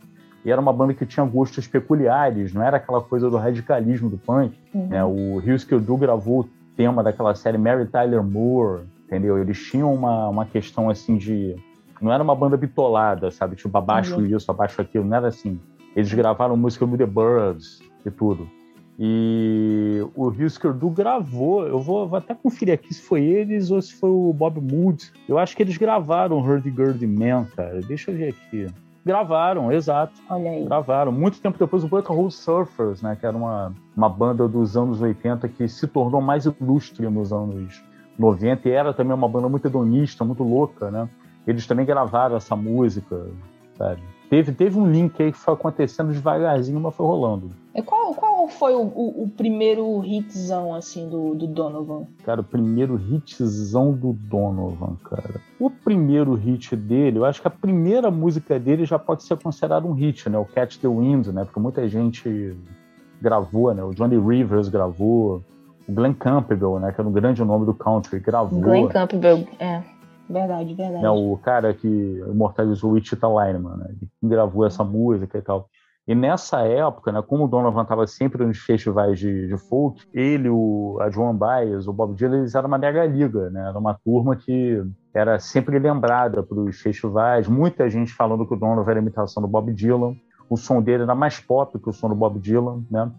[0.48, 4.16] E era uma banda que tinha gostos peculiares, não era aquela coisa do radicalismo do
[4.16, 4.58] punk.
[4.72, 4.86] Uhum.
[4.86, 5.04] Né?
[5.04, 9.36] O Husker Du gravou tema daquela série Mary Tyler Moore, entendeu?
[9.36, 11.54] Eles tinham uma, uma questão assim de.
[12.00, 13.56] Não era uma banda bitolada, sabe?
[13.56, 14.24] Tipo, abaixo uhum.
[14.24, 15.60] isso, abaixo aquilo, não era assim.
[15.94, 18.48] Eles gravaram música do The Birds e tudo.
[18.98, 23.82] E o Husker Du gravou, eu vou, vou, até conferir aqui se foi eles ou
[23.82, 25.12] se foi o Bob Mood.
[25.28, 27.80] Eu acho que eles gravaram Hurdy Gurdy Man, cara.
[27.82, 28.66] Deixa eu ver aqui.
[29.08, 30.20] Gravaram, exato.
[30.28, 30.66] Olha aí.
[30.66, 31.10] Gravaram.
[31.10, 33.16] Muito tempo depois o Butthole Surfers, né?
[33.16, 37.82] Que era uma, uma banda dos anos 80 que se tornou mais ilustre nos anos
[38.18, 41.08] 90 e era também uma banda muito hedonista, muito louca, né?
[41.46, 43.30] Eles também gravaram essa música,
[43.78, 44.02] sabe?
[44.28, 47.48] Teve, teve um link aí que foi acontecendo devagarzinho, mas foi rolando.
[47.74, 52.06] E qual, qual foi o, o, o, primeiro hitzão, assim, do, do Donovan?
[52.24, 55.40] Cara, o primeiro hitzão do Donovan, cara.
[55.58, 59.86] O primeiro hit dele, eu acho que a primeira música dele já pode ser considerada
[59.86, 60.36] um hit, né?
[60.36, 61.46] O Catch the Wind, né?
[61.46, 62.54] Porque muita gente
[63.22, 63.82] gravou, né?
[63.82, 65.42] O Johnny Rivers gravou,
[65.88, 66.92] o Glenn Campbell, né?
[66.92, 68.60] Que era um grande nome do country, gravou.
[68.60, 69.82] Glenn Campbell, é.
[70.28, 71.06] Verdade, verdade.
[71.06, 71.88] É, o cara que
[72.28, 73.86] imortalizou o Wichita Lineman, né?
[73.88, 75.70] Ele gravou essa música e tal.
[76.06, 80.48] E nessa época, né, como o Donovan estava sempre nos festivais de, de, folk, ele,
[80.48, 83.68] o, a Joan Baez, o Bob Dylan, eles eram uma mega liga, né?
[83.68, 84.82] Era uma turma que
[85.18, 87.48] era sempre lembrada para os festivais.
[87.48, 90.14] Muita gente falando que o Donovan era imitação do Bob Dylan.
[90.48, 93.10] O som dele era mais pop que o som do Bob Dylan, né?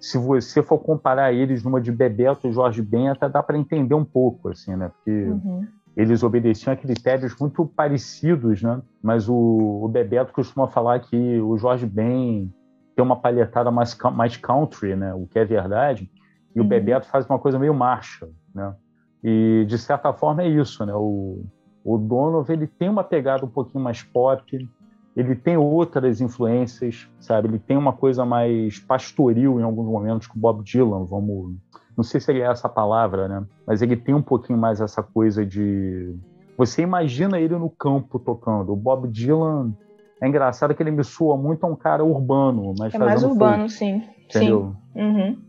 [0.00, 3.94] Se você for comparar eles numa de Bebeto e Jorge Ben, até dá para entender
[3.94, 4.88] um pouco, assim, né?
[4.88, 5.66] Porque uhum
[5.98, 8.80] eles obedeciam a critérios muito parecidos, né?
[9.02, 12.54] Mas o, o Bebeto costuma falar que o Jorge Ben
[12.94, 15.12] tem uma palhetada mais, mais country, né?
[15.12, 16.08] O que é verdade.
[16.54, 16.64] E uhum.
[16.64, 18.76] o Bebeto faz uma coisa meio marcha, né?
[19.22, 20.94] E de certa forma é isso, né?
[20.94, 21.44] O,
[21.84, 24.68] o Donovan ele tem uma pegada um pouquinho mais pop,
[25.16, 27.48] ele tem outras influências, sabe?
[27.48, 31.56] Ele tem uma coisa mais pastoril em alguns momentos com o Bob Dylan, vamos
[31.98, 33.44] não sei se é essa palavra, né?
[33.66, 36.14] Mas ele tem um pouquinho mais essa coisa de.
[36.56, 38.72] Você imagina ele no campo tocando.
[38.72, 39.74] O Bob Dylan
[40.22, 43.68] é engraçado que ele me soa muito a um cara urbano, mas é mais urbano,
[43.68, 44.04] folk, sim.
[44.26, 44.76] Entendeu?
[44.94, 45.02] Sim.
[45.02, 45.42] Uhum.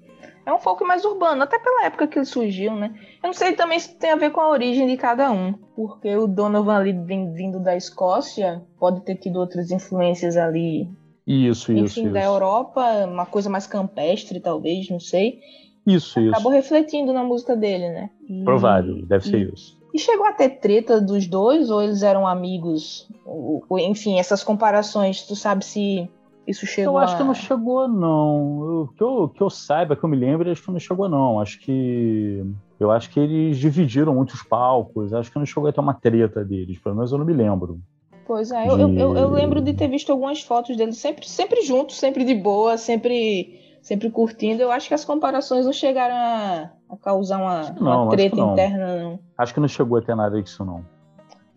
[0.49, 2.91] É um folk mais urbano, até pela época que ele surgiu, né?
[3.21, 6.15] Eu não sei também se tem a ver com a origem de cada um, porque
[6.15, 10.89] o Donovan ali vindo da Escócia pode ter tido outras influências ali.
[11.27, 12.09] Isso, Enfim, isso.
[12.09, 12.29] da isso.
[12.29, 15.39] Europa, uma coisa mais campestre, talvez, não sei.
[15.85, 16.31] Isso, isso.
[16.31, 18.09] Acabou refletindo na música dele, né?
[18.27, 19.79] E, Provável, deve ser e, isso.
[19.93, 23.07] E chegou a ter treta dos dois, ou eles eram amigos?
[23.23, 26.09] Ou, ou, enfim, essas comparações, tu sabe se
[26.49, 27.17] isso chegou Eu acho a...
[27.17, 28.63] que não chegou, não.
[28.63, 31.39] Eu, que, eu, que eu saiba, que eu me lembro, acho que não chegou, não.
[31.39, 32.43] Acho que.
[32.79, 35.13] Eu acho que eles dividiram muitos palcos.
[35.13, 36.79] Acho que não chegou a ter uma treta deles.
[36.79, 37.79] Pelo menos eu não me lembro.
[38.25, 38.69] Pois é, de...
[38.69, 42.35] eu, eu, eu, lembro de ter visto algumas fotos deles sempre, sempre juntos, sempre de
[42.35, 47.71] boa, sempre sempre curtindo, eu acho que as comparações não chegaram a, a causar uma,
[47.79, 48.51] não, uma treta não.
[48.51, 49.19] interna, não.
[49.37, 50.85] Acho que não chegou a ter nada disso, não.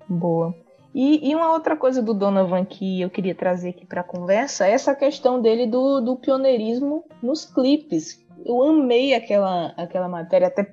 [0.08, 0.54] Boa.
[0.94, 4.66] E, e, uma outra coisa do Donovan que eu queria trazer aqui para a conversa
[4.66, 8.22] é essa questão dele do, do pioneirismo nos clipes.
[8.44, 10.70] Eu amei aquela, aquela matéria, até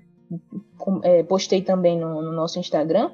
[1.04, 3.12] é, postei também no, no, nosso Instagram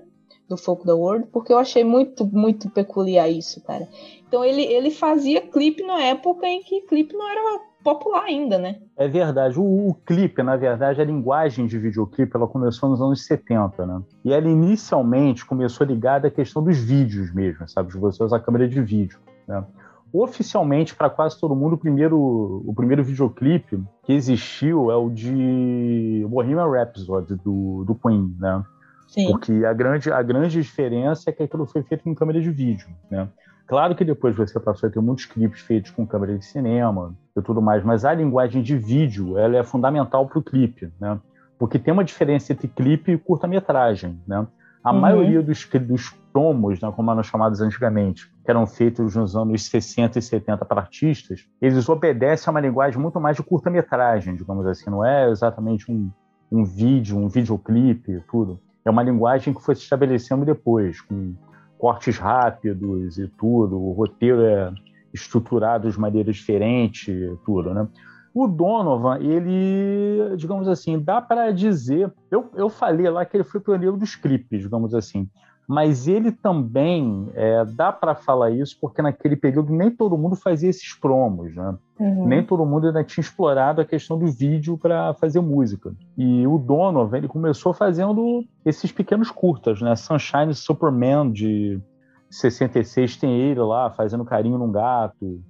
[0.50, 3.88] do Folk the World, porque eu achei muito, muito peculiar isso, cara.
[4.28, 8.78] Então ele, ele fazia clipe na época em que clipe não era popular ainda, né?
[8.98, 9.60] É verdade.
[9.60, 14.02] O, o, clipe, na verdade, a linguagem de videoclipe, ela começou nos anos 70, né?
[14.26, 17.91] E ela inicialmente começou ligada à questão dos vídeos mesmo, sabe?
[17.91, 19.63] De você usar a câmera de vídeo, né?
[20.12, 22.17] Oficialmente, para quase todo mundo, o primeiro,
[22.65, 28.63] o primeiro videoclipe que existiu é o de Bohemian Rhapsody, do, do Queen, né?
[29.08, 29.28] Sim.
[29.28, 32.88] Porque a grande, a grande diferença é que aquilo foi feito com câmera de vídeo,
[33.12, 33.30] né?
[33.67, 37.41] Claro que depois você passou a ter muitos clipes feitos com câmera de cinema e
[37.41, 41.19] tudo mais, mas a linguagem de vídeo ela é fundamental para o clipe, né?
[41.58, 44.45] Porque tem uma diferença entre clipe e curta-metragem, né?
[44.84, 44.99] A uhum.
[44.99, 50.19] maioria dos, dos promos, né, como eram chamados antigamente, que eram feitos nos anos 60
[50.19, 54.91] e 70 para artistas, eles obedecem a uma linguagem muito mais de curta-metragem, digamos assim,
[54.91, 56.12] não é exatamente um,
[56.51, 58.60] um vídeo, um videoclipe, tudo.
[58.86, 61.34] É uma linguagem que foi se estabelecendo depois, com
[61.77, 64.73] cortes rápidos e tudo, o roteiro é
[65.13, 67.13] estruturado de maneira diferente,
[67.45, 67.88] tudo, né?
[68.33, 72.11] O Donovan, ele, digamos assim, dá para dizer.
[72.29, 75.29] Eu, eu falei lá que ele foi pioneiro dos clipes, digamos assim
[75.67, 80.69] mas ele também é, dá para falar isso porque naquele período nem todo mundo fazia
[80.69, 81.75] esses promos, né?
[81.99, 82.28] Uhum.
[82.28, 85.93] Nem todo mundo ainda tinha explorado a questão do vídeo para fazer música.
[86.17, 89.95] E o Donovan ele começou fazendo esses pequenos curtas, né?
[89.95, 91.82] Sunshine Superman de
[92.30, 95.41] 66 tem ele lá fazendo carinho num gato,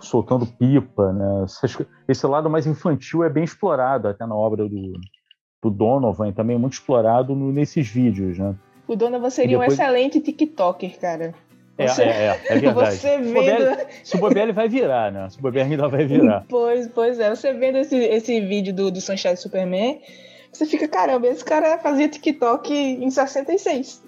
[0.00, 1.46] soltando pipa, né?
[2.06, 4.92] Esse lado mais infantil é bem explorado até na obra do,
[5.62, 8.54] do Donovan, também muito explorado no, nesses vídeos, né?
[8.86, 9.78] O Donovan seria depois...
[9.78, 11.34] um excelente TikToker, cara.
[11.76, 12.96] É, você, é, é, é verdade.
[12.96, 13.86] Você vendo...
[14.02, 15.28] Se o Bobiel vai virar, né?
[15.28, 16.44] Se o Bobiel ainda vai virar.
[16.48, 17.34] Pois, pois é.
[17.34, 20.00] Você vendo esse, esse vídeo do, do Sunshine Superman,
[20.52, 24.02] você fica, caramba, esse cara fazia TikTok em 66.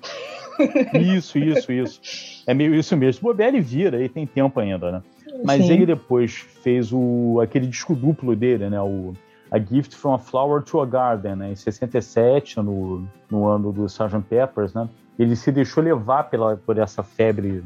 [0.94, 2.00] Isso, isso, isso.
[2.46, 3.28] É meio isso mesmo.
[3.28, 5.02] O Bobiel vira, e tem tempo ainda, né?
[5.44, 5.72] Mas Sim.
[5.72, 8.80] ele depois fez o, aquele disco duplo dele, né?
[8.80, 9.12] O
[9.56, 13.86] a Gift from a Flower to a Garden, né, em 67, no, no ano do
[13.86, 14.20] Sgt.
[14.28, 14.88] Peppers, né,
[15.18, 17.64] ele se deixou levar pela, por essa febre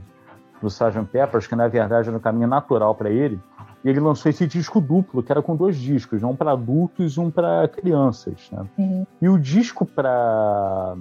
[0.60, 1.04] do Sgt.
[1.10, 3.40] Peppers, que na verdade era um caminho natural para ele,
[3.84, 7.20] e ele lançou esse disco duplo, que era com dois discos, um para adultos e
[7.20, 8.50] um para crianças.
[8.52, 8.64] Né?
[8.78, 9.06] Uhum.
[9.20, 10.96] E o disco para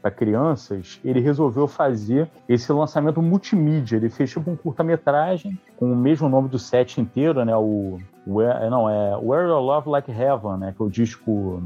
[0.00, 3.96] para crianças, ele resolveu fazer esse lançamento multimídia.
[3.96, 7.56] Ele fez tipo um curta-metragem com o mesmo nome do set inteiro, né?
[7.56, 10.74] O Where, não é Where Your Love Like Heaven, né?
[10.76, 11.62] Que é o disco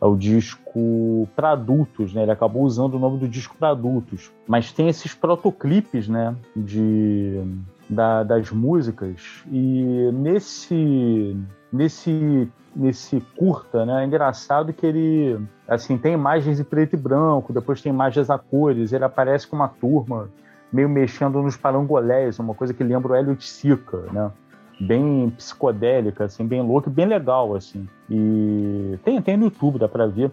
[0.00, 2.22] é o disco para adultos, né?
[2.22, 6.34] Ele acabou usando o nome do disco para adultos, mas tem esses protoclipes, né?
[6.56, 7.40] De
[7.88, 11.36] da, das músicas e nesse
[11.72, 14.02] nesse nesse curta, né?
[14.02, 18.38] É engraçado que ele assim tem imagens em preto e branco, depois tem imagens a
[18.38, 20.28] cores, ele aparece com uma turma
[20.72, 24.30] meio mexendo nos parangolés, uma coisa que lembra o Elliot Sica, né?
[24.80, 27.86] Bem psicodélica, assim, bem louca, bem legal, assim.
[28.10, 30.32] E tem, tem no YouTube, dá para ver.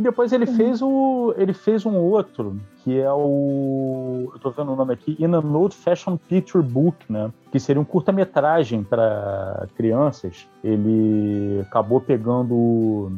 [0.00, 0.56] E depois ele uhum.
[0.56, 1.34] fez o.
[1.36, 4.30] Ele fez um outro, que é o.
[4.32, 7.30] Eu tô vendo o nome aqui, In an Old Fashion Picture Book, né?
[7.52, 10.48] Que seria um curta-metragem para crianças.
[10.64, 13.12] Ele acabou pegando.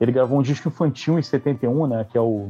[0.00, 2.06] Ele gravou um disco infantil em 71, né?
[2.10, 2.48] Que é o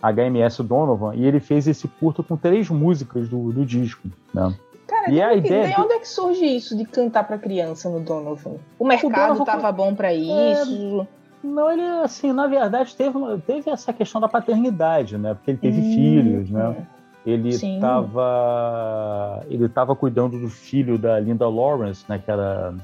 [0.00, 4.54] HMS Donovan, e ele fez esse curta com três músicas do, do disco, né?
[4.86, 7.98] Cara, e a ideia de onde é que surge isso de cantar para criança no
[7.98, 8.58] Donovan?
[8.78, 11.00] O mercado o tava bom para é, isso?
[11.00, 15.34] É não, ele, assim, na verdade, teve, teve essa questão da paternidade, né?
[15.34, 16.86] Porque ele teve hum, filhos, né?
[17.26, 22.18] Ele estava ele tava cuidando do filho da Linda Lawrence, né?
[22.18, 22.74] Que era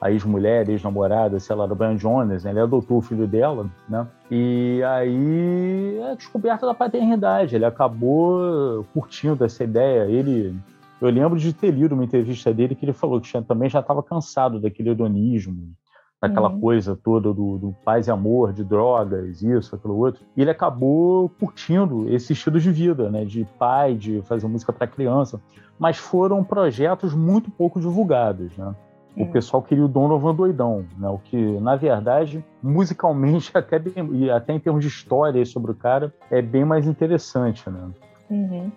[0.00, 2.50] a ex-mulher, ex-namorada, sei lá, do Brian Jones, né?
[2.50, 4.06] Ele adotou o filho dela, né?
[4.30, 7.54] E aí, é a descoberta da paternidade.
[7.54, 10.04] Ele acabou curtindo essa ideia.
[10.10, 10.56] Ele...
[11.00, 14.02] Eu lembro de ter lido uma entrevista dele que ele falou que também já estava
[14.02, 15.72] cansado daquele hedonismo,
[16.20, 16.60] daquela uhum.
[16.60, 20.22] coisa toda do, do paz e amor, de drogas, isso, aquilo outro.
[20.36, 23.24] E ele acabou curtindo esse estilo de vida, né?
[23.24, 25.40] De pai, de fazer música para criança.
[25.78, 28.74] Mas foram projetos muito pouco divulgados, né?
[29.16, 31.08] O pessoal queria o Donovan doidão, né?
[31.08, 35.74] O que, na verdade, musicalmente, até, bem, e até em termos de história sobre o
[35.74, 37.90] cara, é bem mais interessante, né?
[38.30, 38.70] Uhum.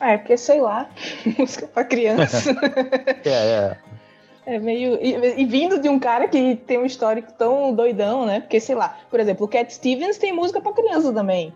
[0.00, 0.88] É, porque, sei lá,
[1.38, 2.50] música para criança.
[3.24, 3.78] é, é.
[4.50, 4.98] É meio.
[5.00, 8.40] E, e, vindo de um cara que tem um histórico tão doidão, né?
[8.40, 11.54] Porque, sei lá, por exemplo, o Cat Stevens tem música pra criança também.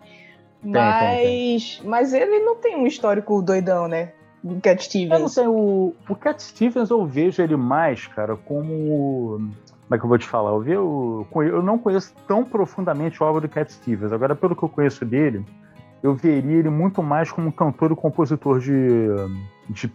[0.63, 1.17] Tem, mas.
[1.17, 1.91] Tem, tem.
[1.91, 4.13] Mas ele não tem um histórico doidão, né?
[4.45, 5.11] O Cat Stevens.
[5.11, 9.39] Eu não sei, o, o Cat Stevens eu vejo ele mais, cara, como.
[9.39, 10.51] como é que eu vou te falar?
[10.51, 14.13] Eu, vi, eu, eu não conheço tão profundamente a obra do Cat Stevens.
[14.13, 15.45] Agora, pelo que eu conheço dele,
[16.01, 19.09] eu veria ele muito mais como um cantor e compositor de,
[19.69, 19.91] de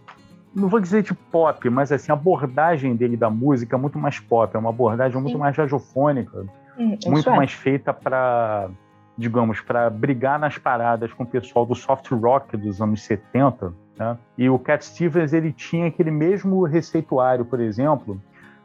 [0.54, 4.18] não vou dizer de pop, mas assim, a abordagem dele da música é muito mais
[4.18, 5.40] pop, é uma abordagem muito Sim.
[5.40, 6.44] mais radiofônica,
[6.78, 7.36] hum, muito é.
[7.36, 8.68] mais feita para,
[9.16, 14.18] digamos, para brigar nas paradas com o pessoal do soft rock dos anos 70, né?
[14.36, 18.20] E o Cat Stevens, ele tinha aquele mesmo receituário, por exemplo,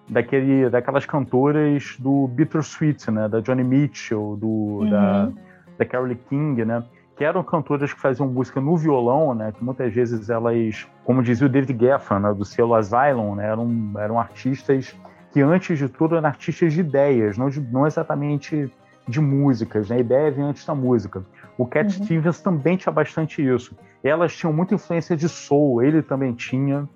[0.10, 3.28] daquele, daquelas cantoras do Bittersweet, né?
[3.28, 4.90] Da Johnny Mitchell, do, uhum.
[4.90, 5.32] da,
[5.78, 6.84] da Carole King, né?
[7.16, 11.48] Que eram cantoras que faziam música no violão, né, que muitas vezes elas, como dizia
[11.48, 14.94] o David Geffen, né, do selo Asylum, né, eram, eram artistas
[15.32, 18.70] que, antes de tudo, eram artistas de ideias, não, de, não exatamente
[19.08, 21.24] de músicas, né, a ideia vem antes da música.
[21.58, 22.04] O Cat uhum.
[22.04, 23.78] Stevens também tinha bastante isso.
[24.04, 26.88] Elas tinham muita influência de soul, ele também tinha.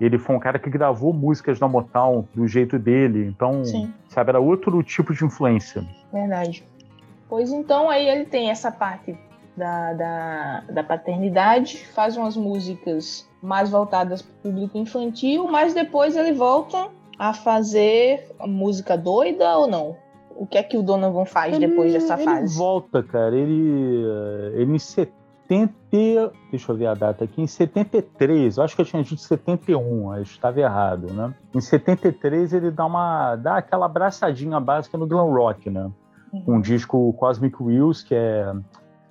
[0.00, 3.92] Ele foi um cara que gravou músicas na Motown do jeito dele, então, Sim.
[4.08, 5.86] sabe, era outro tipo de influência.
[6.12, 6.64] Verdade.
[7.28, 9.16] Pois então aí ele tem essa parte
[9.56, 16.16] da, da, da paternidade, faz umas músicas mais voltadas para o público infantil, mas depois
[16.16, 16.88] ele volta
[17.18, 19.96] a fazer música doida ou não?
[20.30, 22.38] O que é que o Donovan faz ele, depois dessa ele fase?
[22.38, 23.36] Ele volta, cara.
[23.36, 24.04] Ele,
[24.54, 26.32] ele em 70.
[26.50, 27.42] Deixa eu ver a data aqui.
[27.42, 31.34] Em 73, eu acho que eu tinha dito 71, eu estava errado, né?
[31.54, 33.36] Em 73 ele dá uma.
[33.36, 35.90] dá aquela abraçadinha básica no glam rock, né?
[36.32, 36.44] Uhum.
[36.46, 38.50] Um disco Cosmic Wheels, que é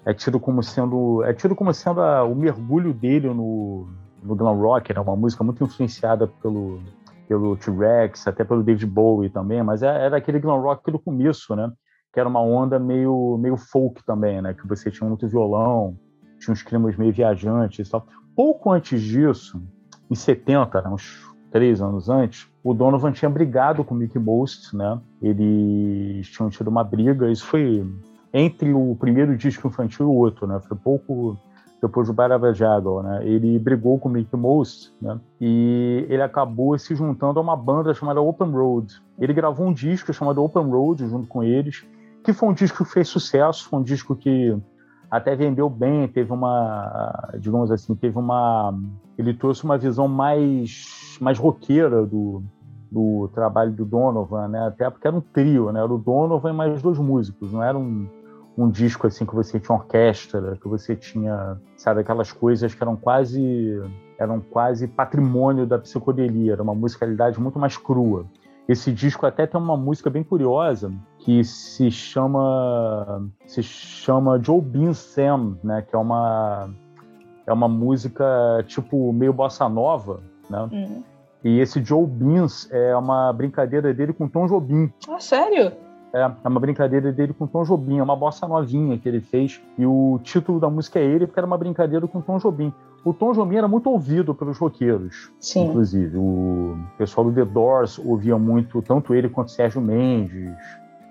[0.05, 3.87] é tido como sendo é tido como sendo a, o mergulho dele no,
[4.23, 4.99] no glam rock, né?
[4.99, 6.79] uma música muito influenciada pelo
[7.27, 11.55] pelo T-Rex, até pelo David Bowie também, mas é, era aquele glam rock do começo,
[11.55, 11.71] né?
[12.11, 14.53] Que era uma onda meio meio folk também, né?
[14.53, 15.95] Que você tinha muito violão,
[16.39, 18.07] tinha uns climas meio viajantes e tal.
[18.35, 19.61] Pouco antes disso,
[20.09, 20.89] em 70, né?
[20.89, 24.99] uns três anos antes, o Donovan tinha brigado com o Mickey Most, né?
[25.21, 27.85] Eles tinham tido uma briga, isso foi
[28.33, 30.59] entre o primeiro disco infantil e o outro, né?
[30.67, 31.37] Foi pouco
[31.81, 33.25] depois do Baraba Jagal, né?
[33.25, 35.19] Ele brigou com o Mickey Mouse, né?
[35.39, 39.01] E ele acabou se juntando a uma banda chamada Open Road.
[39.17, 41.85] Ele gravou um disco chamado Open Road junto com eles,
[42.23, 44.55] que foi um disco que fez sucesso, foi um disco que
[45.09, 48.77] até vendeu bem, teve uma, digamos assim, teve uma,
[49.17, 52.43] ele trouxe uma visão mais mais roqueira do
[52.91, 54.67] do trabalho do Donovan, né?
[54.67, 55.79] Até porque era um trio, né?
[55.79, 58.07] Era o Donovan e mais dois músicos, não era um
[58.59, 62.95] um disco assim que você tinha orquestra, que você tinha, sabe, aquelas coisas que eram
[62.95, 63.81] quase
[64.17, 68.25] eram quase patrimônio da psicodelia, era uma musicalidade muito mais crua.
[68.67, 74.93] Esse disco até tem uma música bem curiosa que se chama se chama Joe Bean
[74.93, 76.69] Sam, né, que é uma
[77.47, 78.25] é uma música
[78.67, 80.69] tipo meio bossa nova, né?
[80.71, 81.03] Uhum.
[81.43, 84.91] E esse Joe Beans é uma brincadeira dele com Tom Jobim.
[85.07, 85.71] Ah, sério?
[86.13, 89.61] É, é uma brincadeira dele com Tom Jobim, é uma bossa novinha que ele fez.
[89.77, 92.73] E o título da música é ele, porque era uma brincadeira com Tom Jobim.
[93.03, 95.67] O Tom Jobim era muito ouvido pelos roqueiros, Sim.
[95.67, 96.17] inclusive.
[96.17, 100.51] O pessoal do The Doors ouvia muito, tanto ele quanto Sérgio Mendes.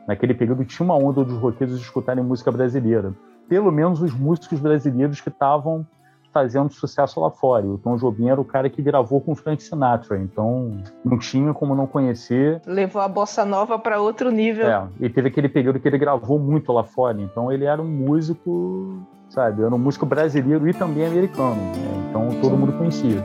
[0.07, 3.15] Naquele período tinha uma onda dos roqueiros escutarem música brasileira.
[3.49, 5.87] Pelo menos os músicos brasileiros que estavam
[6.33, 7.67] fazendo sucesso lá fora.
[7.67, 11.19] E o Tom Jobim era o cara que gravou com o Frank Sinatra, então não
[11.19, 12.61] tinha como não conhecer.
[12.67, 14.67] Levou a bossa nova para outro nível.
[14.67, 17.89] É, e teve aquele período que ele gravou muito lá fora, então ele era um
[17.89, 18.99] músico,
[19.29, 22.07] sabe, era um músico brasileiro e também americano, né?
[22.09, 23.25] então todo mundo conhecia.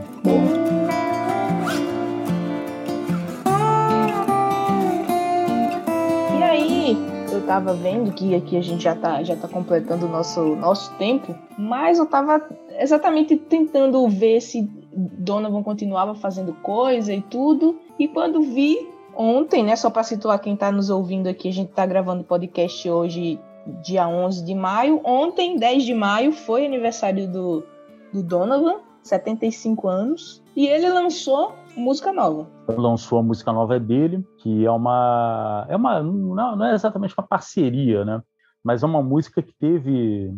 [6.38, 6.96] E aí,
[7.32, 10.92] eu tava vendo que aqui a gente já tá, já tá completando o nosso, nosso
[10.94, 12.40] tempo, mas eu tava
[12.78, 14.62] exatamente tentando ver se
[14.92, 17.78] Donovan continuava fazendo coisa e tudo.
[17.98, 21.70] E quando vi ontem, né, só para situar quem está nos ouvindo aqui, a gente
[21.70, 23.40] está gravando podcast hoje,
[23.82, 25.00] dia 11 de maio.
[25.04, 27.64] Ontem, 10 de maio, foi aniversário do,
[28.12, 32.48] do Donovan, 75 anos, e ele lançou música nova.
[32.68, 37.26] Lançou a música nova dele, que é uma é uma não, não é exatamente uma
[37.26, 38.22] parceria, né?
[38.62, 40.34] Mas é uma música que teve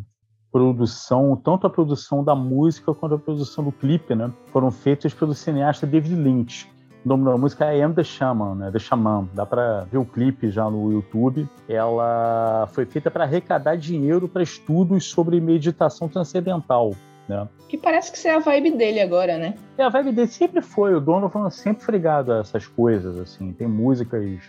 [0.57, 5.35] produção, tanto a produção da música quanto a produção do clipe, né, foram feitas pelo
[5.35, 6.67] cineasta David Lynch.
[7.05, 9.29] O nome da música é I Am The Shaman, né, The Shaman.
[9.35, 11.47] Dá para ver o clipe já no YouTube.
[11.69, 16.95] Ela foi feita para arrecadar dinheiro para estudos sobre meditação transcendental.
[17.29, 17.47] Né?
[17.69, 19.55] Que parece que é a vibe dele agora, né?
[19.77, 20.95] É, a vibe dele sempre foi.
[20.95, 23.53] O Donovan sempre foi ligado a essas coisas, assim.
[23.53, 24.41] Tem músicas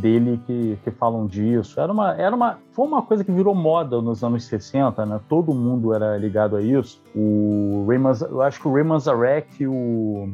[0.00, 1.80] dele que, que falam disso.
[1.80, 5.20] Era uma, era uma, foi uma coisa que virou moda nos anos 60, né?
[5.28, 7.02] Todo mundo era ligado a isso.
[7.14, 7.98] O Ray
[8.30, 10.28] eu acho que o Ray Manzarek e o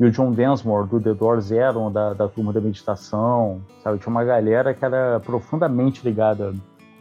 [0.00, 3.98] e o John Densmore do The Doors eram da, da turma da meditação, sabe?
[3.98, 6.52] Tinha uma galera que era profundamente ligada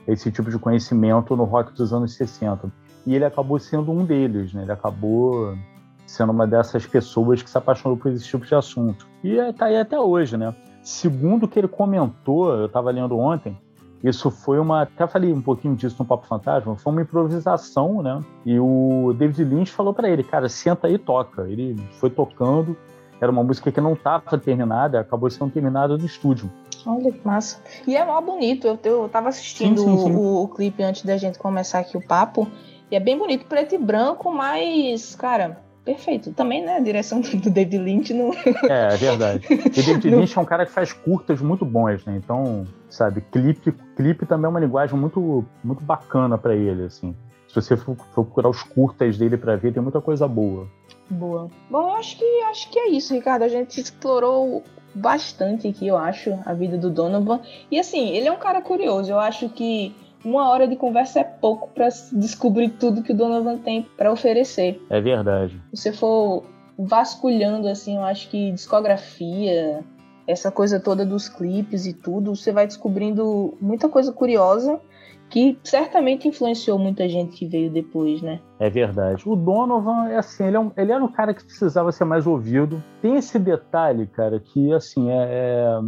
[0.08, 2.72] a esse tipo de conhecimento no rock dos anos 60.
[3.08, 4.64] E ele acabou sendo um deles, né?
[4.64, 5.58] Ele acabou
[6.06, 9.08] sendo uma dessas pessoas que se apaixonou por esse tipo de assunto.
[9.24, 10.54] E está aí até hoje, né?
[10.84, 13.58] Segundo o que ele comentou, eu estava lendo ontem,
[14.04, 14.84] isso foi uma.
[14.84, 18.20] Até falei um pouquinho disso no Papo Fantasma, foi uma improvisação, né?
[18.46, 21.44] E o David Lynch falou para ele, cara, senta aí e toca.
[21.44, 22.76] Ele foi tocando,
[23.20, 26.50] era uma música que não estava terminada, acabou sendo terminada no estúdio.
[26.86, 27.62] Olha que massa.
[27.86, 30.16] E é mó bonito, eu, eu tava assistindo sim, sim, sim.
[30.16, 32.48] O, o, clipe antes da gente começar aqui o papo,
[32.90, 36.32] e é bem bonito, preto e branco, mas, cara, perfeito.
[36.34, 36.78] Também, né?
[36.78, 38.32] A direção do David Lynch não.
[38.70, 39.46] É, é verdade.
[39.50, 42.16] E David Lynch é um cara que faz curtas muito bons, né?
[42.18, 47.16] Então, sabe, clipe, clipe também é uma linguagem muito, muito bacana para ele, assim.
[47.48, 50.68] Se você for, for procurar os curtas dele para ver, tem muita coisa boa.
[51.10, 51.50] Boa.
[51.70, 53.44] Bom, eu acho que acho que é isso, Ricardo.
[53.44, 54.64] A gente explorou
[54.96, 57.42] bastante aqui, eu acho, a vida do Donovan.
[57.70, 59.12] E assim, ele é um cara curioso.
[59.12, 59.94] Eu acho que
[60.24, 64.82] uma hora de conversa é pouco para descobrir tudo que o Donovan tem para oferecer.
[64.90, 65.62] É verdade.
[65.74, 66.44] Se você for
[66.78, 69.84] vasculhando, assim, eu acho que discografia,
[70.28, 74.80] essa coisa toda dos clipes e tudo, você vai descobrindo muita coisa curiosa
[75.30, 78.42] que certamente influenciou muita gente que veio depois, né?
[78.60, 79.24] É verdade.
[79.26, 82.28] O Donovan é assim, ele, é um, ele era um cara que precisava ser mais
[82.28, 82.84] ouvido.
[83.02, 85.80] Tem esse detalhe, cara, que assim é, é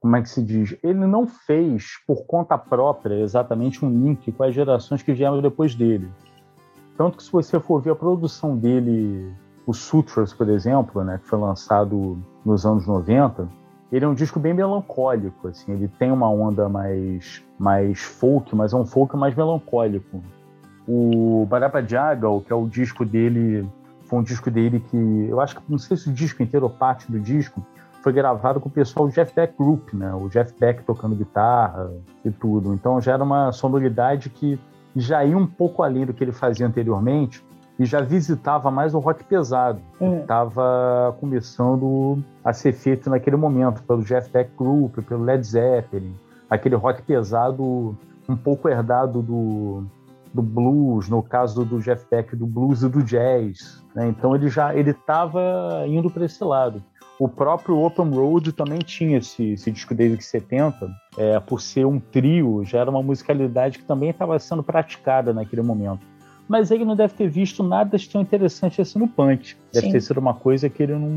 [0.00, 0.76] como é que se diz?
[0.82, 5.74] Ele não fez por conta própria exatamente um link com as gerações que vieram depois
[5.74, 6.08] dele.
[6.96, 9.32] Tanto que se você for ver a produção dele,
[9.66, 13.48] o Sutras, por exemplo, né, que foi lançado nos anos 90,
[13.90, 18.72] ele é um disco bem melancólico, assim, ele tem uma onda mais, mais folk, mas
[18.72, 20.22] é um folk mais melancólico.
[20.86, 23.68] O Barapa Jagal, que é o disco dele,
[24.04, 24.96] foi um disco dele que,
[25.28, 27.64] eu acho que, não sei se o disco inteiro ou parte do disco,
[28.02, 30.14] foi gravado com o pessoal do Jeff Beck Group, né?
[30.14, 31.90] O Jeff Beck tocando guitarra
[32.24, 32.72] e tudo.
[32.72, 34.58] Então já era uma sonoridade que
[34.94, 37.44] já ia um pouco além do que ele fazia anteriormente
[37.78, 41.20] e já visitava mais o rock pesado, que estava hum.
[41.20, 46.14] começando a ser feito naquele momento pelo Jeff Beck Group, pelo Led Zeppelin,
[46.50, 47.96] aquele rock pesado
[48.28, 49.84] um pouco herdado do,
[50.34, 53.82] do blues, no caso do Jeff Beck, do blues e do jazz.
[53.94, 54.08] Né?
[54.08, 56.82] Então ele já ele estava indo para esse lado.
[57.18, 61.98] O próprio Open Road também tinha esse, esse disco desde 70, é, por ser um
[61.98, 66.06] trio, já era uma musicalidade que também estava sendo praticada naquele momento.
[66.48, 69.54] Mas ele não deve ter visto nada de tão interessante assim no punk.
[69.72, 69.92] Deve Sim.
[69.92, 71.08] ter sido uma coisa que ele não,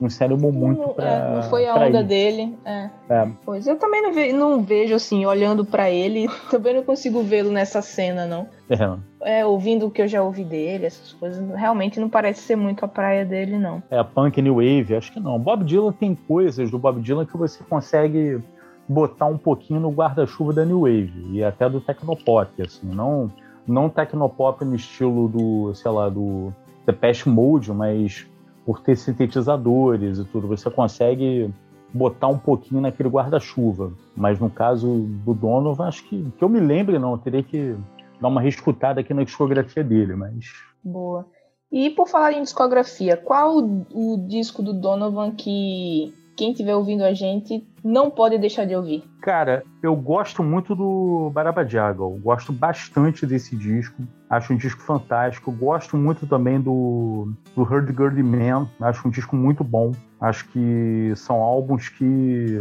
[0.00, 1.06] não se animou muito para.
[1.06, 2.04] É, não foi a onda ir.
[2.04, 2.58] dele.
[2.64, 2.90] É.
[3.08, 3.28] É.
[3.44, 7.50] Pois eu também não, ve não vejo assim, olhando para ele, também não consigo vê-lo
[7.50, 8.48] nessa cena, não.
[8.68, 9.40] É.
[9.40, 9.46] é.
[9.46, 12.88] ouvindo o que eu já ouvi dele, essas coisas, realmente não parece ser muito a
[12.88, 13.82] praia dele, não.
[13.90, 15.38] É, punk new wave, acho que não.
[15.38, 18.42] Bob Dylan tem coisas do Bob Dylan que você consegue
[18.88, 23.30] botar um pouquinho no guarda-chuva da new wave e até do tecnopop, assim, não
[23.66, 26.52] não tecnopop no estilo do, sei lá, do
[26.84, 28.26] The Past Mode, mas
[28.64, 31.52] por ter sintetizadores e tudo, você consegue
[31.92, 33.92] botar um pouquinho naquele guarda-chuva.
[34.16, 37.76] Mas no caso do Donovan, acho que, que eu me lembre, não, eu teria que
[38.20, 40.46] dar uma reescutada aqui na discografia dele, mas...
[40.82, 41.26] Boa.
[41.70, 47.04] E por falar em discografia, qual o, o disco do Donovan que quem estiver ouvindo
[47.04, 49.04] a gente não pode deixar de ouvir.
[49.20, 55.96] Cara, eu gosto muito do Barabajagal, gosto bastante desse disco, acho um disco fantástico, gosto
[55.96, 61.88] muito também do, do Gurdy Man, acho um disco muito bom, acho que são álbuns
[61.88, 62.60] que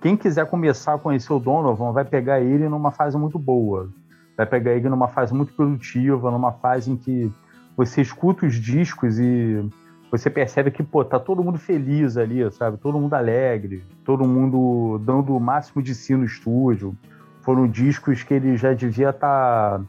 [0.00, 3.88] quem quiser começar a conhecer o Donovan vai pegar ele numa fase muito boa,
[4.36, 7.32] vai pegar ele numa fase muito produtiva, numa fase em que
[7.76, 9.64] você escuta os discos e
[10.12, 12.76] você percebe que, pô, tá todo mundo feliz ali, sabe?
[12.76, 16.94] Todo mundo alegre, todo mundo dando o máximo de si no estúdio.
[17.40, 19.84] Foram discos que ele já devia estar, tá,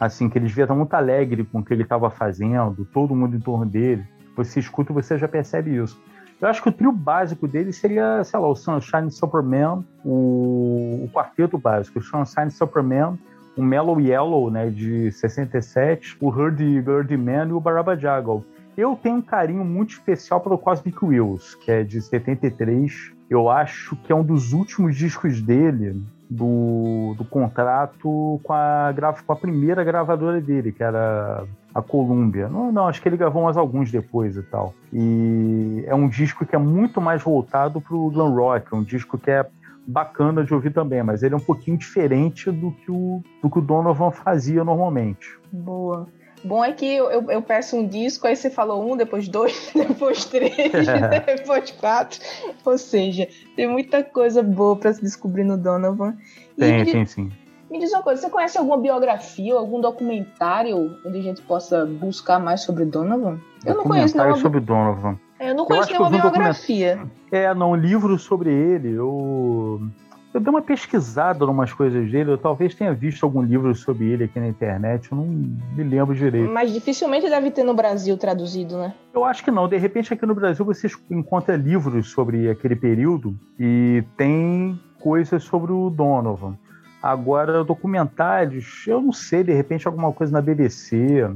[0.00, 3.14] assim, que ele devia estar tá muito alegre com o que ele estava fazendo, todo
[3.14, 4.02] mundo em torno dele.
[4.34, 6.00] Você escuta e você já percebe isso.
[6.40, 11.10] Eu acho que o trio básico dele seria, sei lá, o Sunshine Superman, o, o
[11.12, 13.18] quarteto básico, o Sunshine Superman,
[13.54, 18.42] o Mellow Yellow, né, de 67, o Hurdy Gurdy Man e o Baraba Jaggle.
[18.76, 23.12] Eu tenho um carinho muito especial pelo Cosmic Wheels, que é de 73.
[23.30, 29.32] Eu acho que é um dos últimos discos dele do, do contrato com a, com
[29.32, 32.48] a primeira gravadora dele, que era a Columbia.
[32.48, 34.74] Não, não, acho que ele gravou mais alguns depois e tal.
[34.92, 39.16] E é um disco que é muito mais voltado pro glam rock, é um disco
[39.16, 39.46] que é
[39.86, 43.58] bacana de ouvir também, mas ele é um pouquinho diferente do que o, do que
[43.58, 45.38] o Donovan fazia normalmente.
[45.52, 46.08] Boa.
[46.44, 49.70] Bom é que eu, eu, eu, peço um disco, aí você falou um, depois dois,
[49.74, 50.54] depois três,
[51.26, 52.20] depois quatro.
[52.64, 56.16] Ou seja, tem muita coisa boa para se descobrir no Donovan.
[56.56, 57.30] Tem, tem sim.
[57.70, 61.84] Me diz uma coisa, você conhece alguma biografia ou algum documentário onde a gente possa
[61.84, 63.40] buscar mais sobre Donovan?
[63.64, 64.36] Eu não conheço nenhuma...
[64.36, 65.18] sobre Donovan.
[65.40, 66.96] Eu não conheço eu nenhuma biografia.
[66.96, 67.12] Document...
[67.32, 69.80] É, não, livro sobre ele, eu
[70.36, 74.04] eu dei uma pesquisada em umas coisas dele, eu talvez tenha visto algum livro sobre
[74.04, 76.52] ele aqui na internet, eu não me lembro direito.
[76.52, 78.92] Mas dificilmente deve ter no Brasil traduzido, né?
[79.14, 79.66] Eu acho que não.
[79.66, 85.72] De repente aqui no Brasil você encontra livros sobre aquele período e tem coisas sobre
[85.72, 86.54] o Donovan.
[87.02, 91.30] Agora, documentários, eu não sei, de repente alguma coisa na BBC.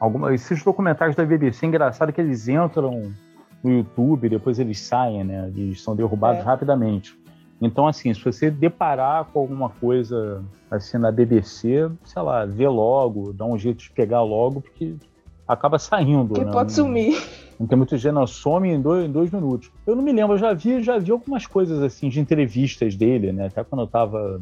[0.00, 3.12] Alguma, esses documentários da BBC, é engraçado que eles entram
[3.62, 5.52] no YouTube, depois eles saem, né?
[5.54, 6.44] Eles são derrubados é.
[6.44, 7.21] rapidamente.
[7.62, 13.32] Então, assim, se você deparar com alguma coisa assim na BBC, sei lá, vê logo,
[13.32, 14.96] dá um jeito de pegar logo, porque
[15.46, 16.34] acaba saindo.
[16.34, 16.50] Que né?
[16.50, 17.22] pode sumir.
[17.60, 18.26] Não tem muito não.
[18.26, 19.70] Some em dois, em dois minutos.
[19.86, 23.30] Eu não me lembro, eu já vi, já vi algumas coisas assim de entrevistas dele,
[23.30, 23.46] né?
[23.46, 24.40] Até quando eu estava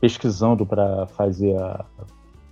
[0.00, 1.84] pesquisando para fazer a,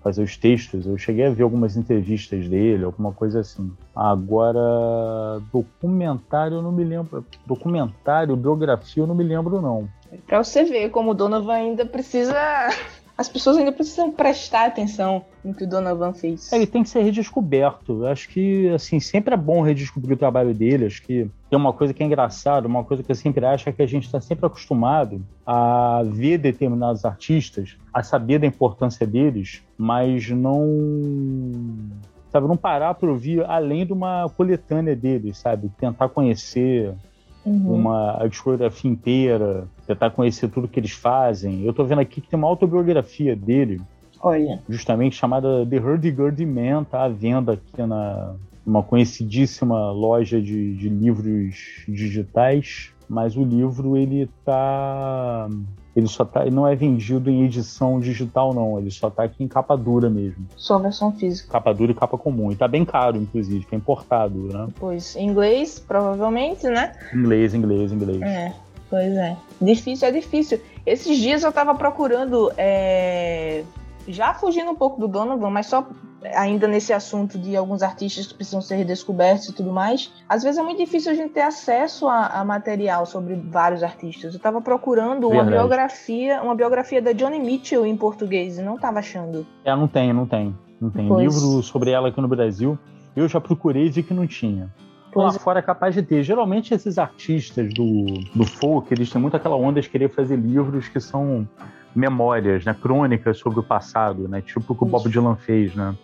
[0.02, 3.70] fazer os textos, eu cheguei a ver algumas entrevistas dele, alguma coisa assim.
[3.94, 7.24] Agora, documentário eu não me lembro.
[7.46, 9.88] Documentário, biografia eu não me lembro, não.
[10.26, 12.34] Pra você ver como o Donovan ainda precisa.
[13.16, 16.52] As pessoas ainda precisam prestar atenção no que o Donovan fez.
[16.52, 18.06] É, ele tem que ser redescoberto.
[18.06, 20.86] Acho que, assim, sempre é bom redescobrir o trabalho dele.
[20.86, 23.72] Acho que tem uma coisa que é engraçada, uma coisa que eu sempre acho é
[23.72, 29.64] que a gente está sempre acostumado a ver determinados artistas, a saber da importância deles,
[29.76, 30.68] mas não
[32.30, 35.70] sabe, não parar para ouvir além de uma coletânea deles, sabe?
[35.78, 36.94] Tentar conhecer
[37.44, 37.74] uhum.
[37.74, 41.64] uma a discografia inteira, tentar conhecer tudo que eles fazem.
[41.64, 43.80] Eu tô vendo aqui que tem uma autobiografia dele.
[44.20, 44.60] Olha.
[44.68, 48.34] Justamente chamada The Hurdy-Gurdy Man, tá à venda aqui na
[48.68, 55.48] uma conhecidíssima loja de, de livros digitais, mas o livro ele tá
[55.98, 59.42] ele só tá, ele não é vendido em edição digital não, ele só tá aqui
[59.42, 60.46] em capa dura mesmo.
[60.56, 61.50] Só versão física.
[61.50, 62.52] Capa dura e capa comum.
[62.52, 64.68] E tá bem caro, inclusive, que é importado, né?
[64.78, 66.92] Pois, em inglês, provavelmente, né?
[67.12, 68.22] Inglês, inglês, inglês.
[68.22, 68.52] É,
[68.88, 69.36] pois é.
[69.60, 70.60] Difícil, é difícil.
[70.86, 73.64] Esses dias eu tava procurando, é...
[74.08, 75.86] já fugindo um pouco do Donovan, mas só
[76.34, 80.58] ainda nesse assunto de alguns artistas que precisam ser redescobertos e tudo mais, às vezes
[80.58, 84.34] é muito difícil a gente ter acesso a, a material sobre vários artistas.
[84.34, 88.98] Eu estava procurando uma biografia, uma biografia da Johnny Mitchell em português e não estava
[88.98, 89.46] achando.
[89.64, 90.54] É, não tem, não tem.
[90.80, 91.22] Não tem pois.
[91.22, 92.78] livro sobre ela aqui no Brasil.
[93.14, 94.72] Eu já procurei e vi que não tinha.
[95.14, 95.32] Lá é.
[95.32, 96.22] fora é capaz de ter.
[96.22, 98.04] Geralmente esses artistas do,
[98.34, 101.48] do folk, eles têm muito aquela onda de querer fazer livros que são
[101.94, 102.74] memórias, né?
[102.74, 104.40] Crônicas sobre o passado, né?
[104.40, 105.96] Tipo o que o Bob Dylan fez, né?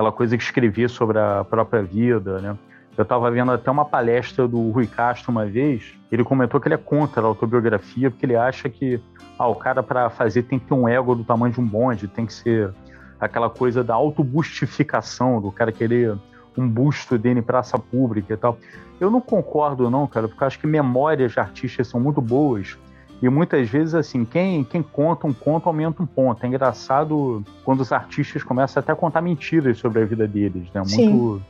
[0.00, 2.56] aquela coisa que escrevia sobre a própria vida, né?
[2.96, 6.74] Eu estava vendo até uma palestra do Rui Castro uma vez, ele comentou que ele
[6.74, 9.00] é contra a autobiografia, porque ele acha que
[9.38, 12.08] ah, o cara para fazer tem que ter um ego do tamanho de um bonde,
[12.08, 12.74] tem que ser
[13.18, 16.16] aquela coisa da autobustificação, do cara querer
[16.56, 18.58] um busto dele em praça pública e tal.
[19.00, 22.76] Eu não concordo não, cara, porque eu acho que memórias de artistas são muito boas,
[23.22, 26.42] e muitas vezes, assim, quem, quem conta um conto aumenta um ponto.
[26.42, 30.82] É engraçado quando os artistas começam até a contar mentiras sobre a vida deles, né?
[30.88, 31.42] Muito,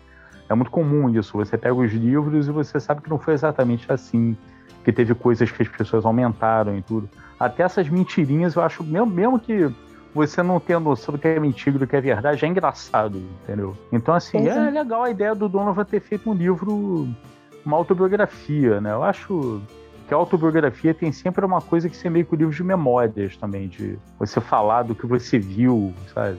[0.48, 1.36] é muito comum isso.
[1.38, 4.36] Você pega os livros e você sabe que não foi exatamente assim,
[4.84, 7.08] que teve coisas que as pessoas aumentaram e tudo.
[7.38, 9.72] Até essas mentirinhas, eu acho, mesmo, mesmo que
[10.14, 13.22] você não tenha noção do que é mentira e do que é verdade, é engraçado,
[13.42, 13.76] entendeu?
[13.92, 17.08] Então, assim, é, é legal a ideia do Donovan ter feito um livro,
[17.64, 18.92] uma autobiografia, né?
[18.92, 19.62] Eu acho
[20.08, 23.36] que a autobiografia tem sempre uma coisa que ser meio que o livro de memórias
[23.36, 26.38] também, de você falar do que você viu, sabe?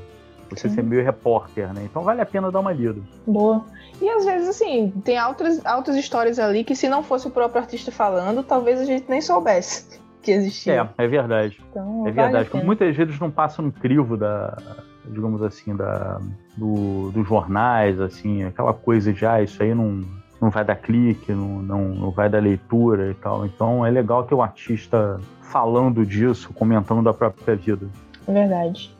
[0.50, 0.76] Você Sim.
[0.76, 1.84] ser meio repórter, né?
[1.86, 3.02] Então vale a pena dar uma lida.
[3.26, 3.64] Boa.
[4.02, 7.62] E às vezes, assim, tem altas, altas histórias ali que se não fosse o próprio
[7.62, 10.90] artista falando, talvez a gente nem soubesse que existia.
[10.98, 11.60] É, é verdade.
[11.70, 12.50] Então, é verdade.
[12.50, 14.58] Vale muitas vezes não passa no crivo da,
[15.06, 16.20] digamos assim, da,
[16.56, 20.04] do, dos jornais, assim, aquela coisa de, ah, isso aí não
[20.42, 23.46] não vai dar clique, não, não, não vai dar leitura e tal.
[23.46, 27.88] Então é legal ter um artista falando disso, comentando da própria vida.
[28.28, 28.92] É verdade.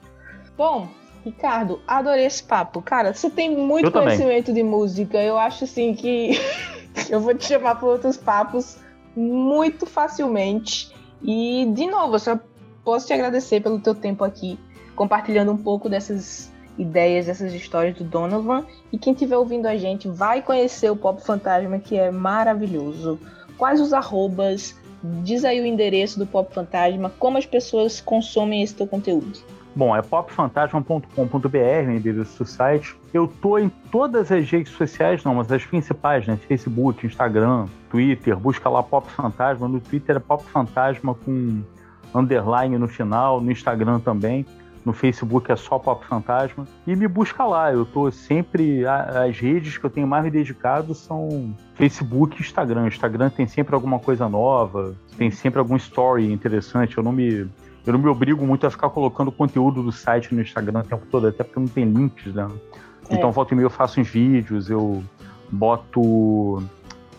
[0.56, 0.88] Bom,
[1.26, 2.80] Ricardo, adorei esse papo.
[2.80, 4.64] Cara, você tem muito eu conhecimento também.
[4.64, 5.18] de música.
[5.18, 6.40] Eu acho assim que
[7.10, 8.78] eu vou te chamar para outros papos
[9.16, 10.94] muito facilmente.
[11.24, 12.40] E, de novo, eu só
[12.84, 14.60] posso te agradecer pelo teu tempo aqui,
[14.96, 18.66] compartilhando um pouco dessas ideias, essas histórias do Donovan.
[18.92, 23.20] E quem estiver ouvindo a gente vai conhecer o Pop Fantasma, que é maravilhoso.
[23.58, 24.76] Quais os arrobas?
[25.24, 29.40] Diz aí o endereço do Pop Fantasma, como as pessoas consomem esse teu conteúdo.
[29.74, 32.96] Bom, é popfantasma.com.br, endereço do site.
[33.14, 36.38] Eu tô em todas as redes sociais, não, mas as principais, né?
[36.48, 38.38] Facebook, Instagram, Twitter.
[38.38, 39.68] Busca lá Pop Fantasma.
[39.70, 41.62] No Twitter é Pop Fantasma com
[42.14, 44.46] underline no final, no Instagram também.
[44.84, 46.68] No Facebook é só Pop Fantasma.
[46.86, 47.72] E me busca lá.
[47.72, 48.84] Eu tô sempre.
[48.86, 52.88] As redes que eu tenho mais me dedicado são Facebook e Instagram.
[52.88, 56.98] Instagram tem sempre alguma coisa nova, tem sempre algum story interessante.
[56.98, 57.48] Eu não me.
[57.86, 61.06] Eu não me obrigo muito a ficar colocando conteúdo do site no Instagram o tempo
[61.10, 62.48] todo, até porque não tem links, né?
[63.10, 63.16] É.
[63.16, 65.04] Então, volta e meia eu faço uns vídeos, eu
[65.52, 66.64] boto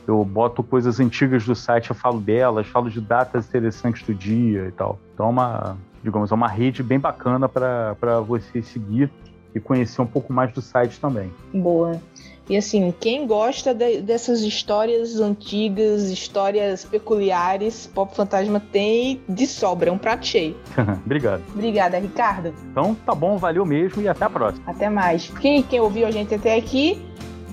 [0.07, 4.67] eu boto coisas antigas do site, eu falo delas, falo de datas interessantes do dia
[4.67, 4.99] e tal.
[5.15, 9.11] Então é uma, digamos, é uma rede bem bacana para você seguir
[9.55, 11.33] e conhecer um pouco mais do site também.
[11.55, 12.01] Boa.
[12.49, 19.91] E assim, quem gosta de, dessas histórias antigas, histórias peculiares, Pop Fantasma tem de sobra,
[19.91, 20.57] é um prato cheio.
[21.05, 21.43] Obrigado.
[21.55, 22.53] Obrigada, Ricardo.
[22.71, 24.65] Então tá bom, valeu mesmo e até a próxima.
[24.67, 25.29] Até mais.
[25.41, 27.01] Quem, quem ouviu a gente até aqui,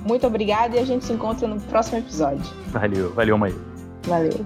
[0.05, 2.45] muito obrigada e a gente se encontra no próximo episódio.
[2.67, 3.53] Valeu, valeu, mãe.
[4.03, 4.45] Valeu.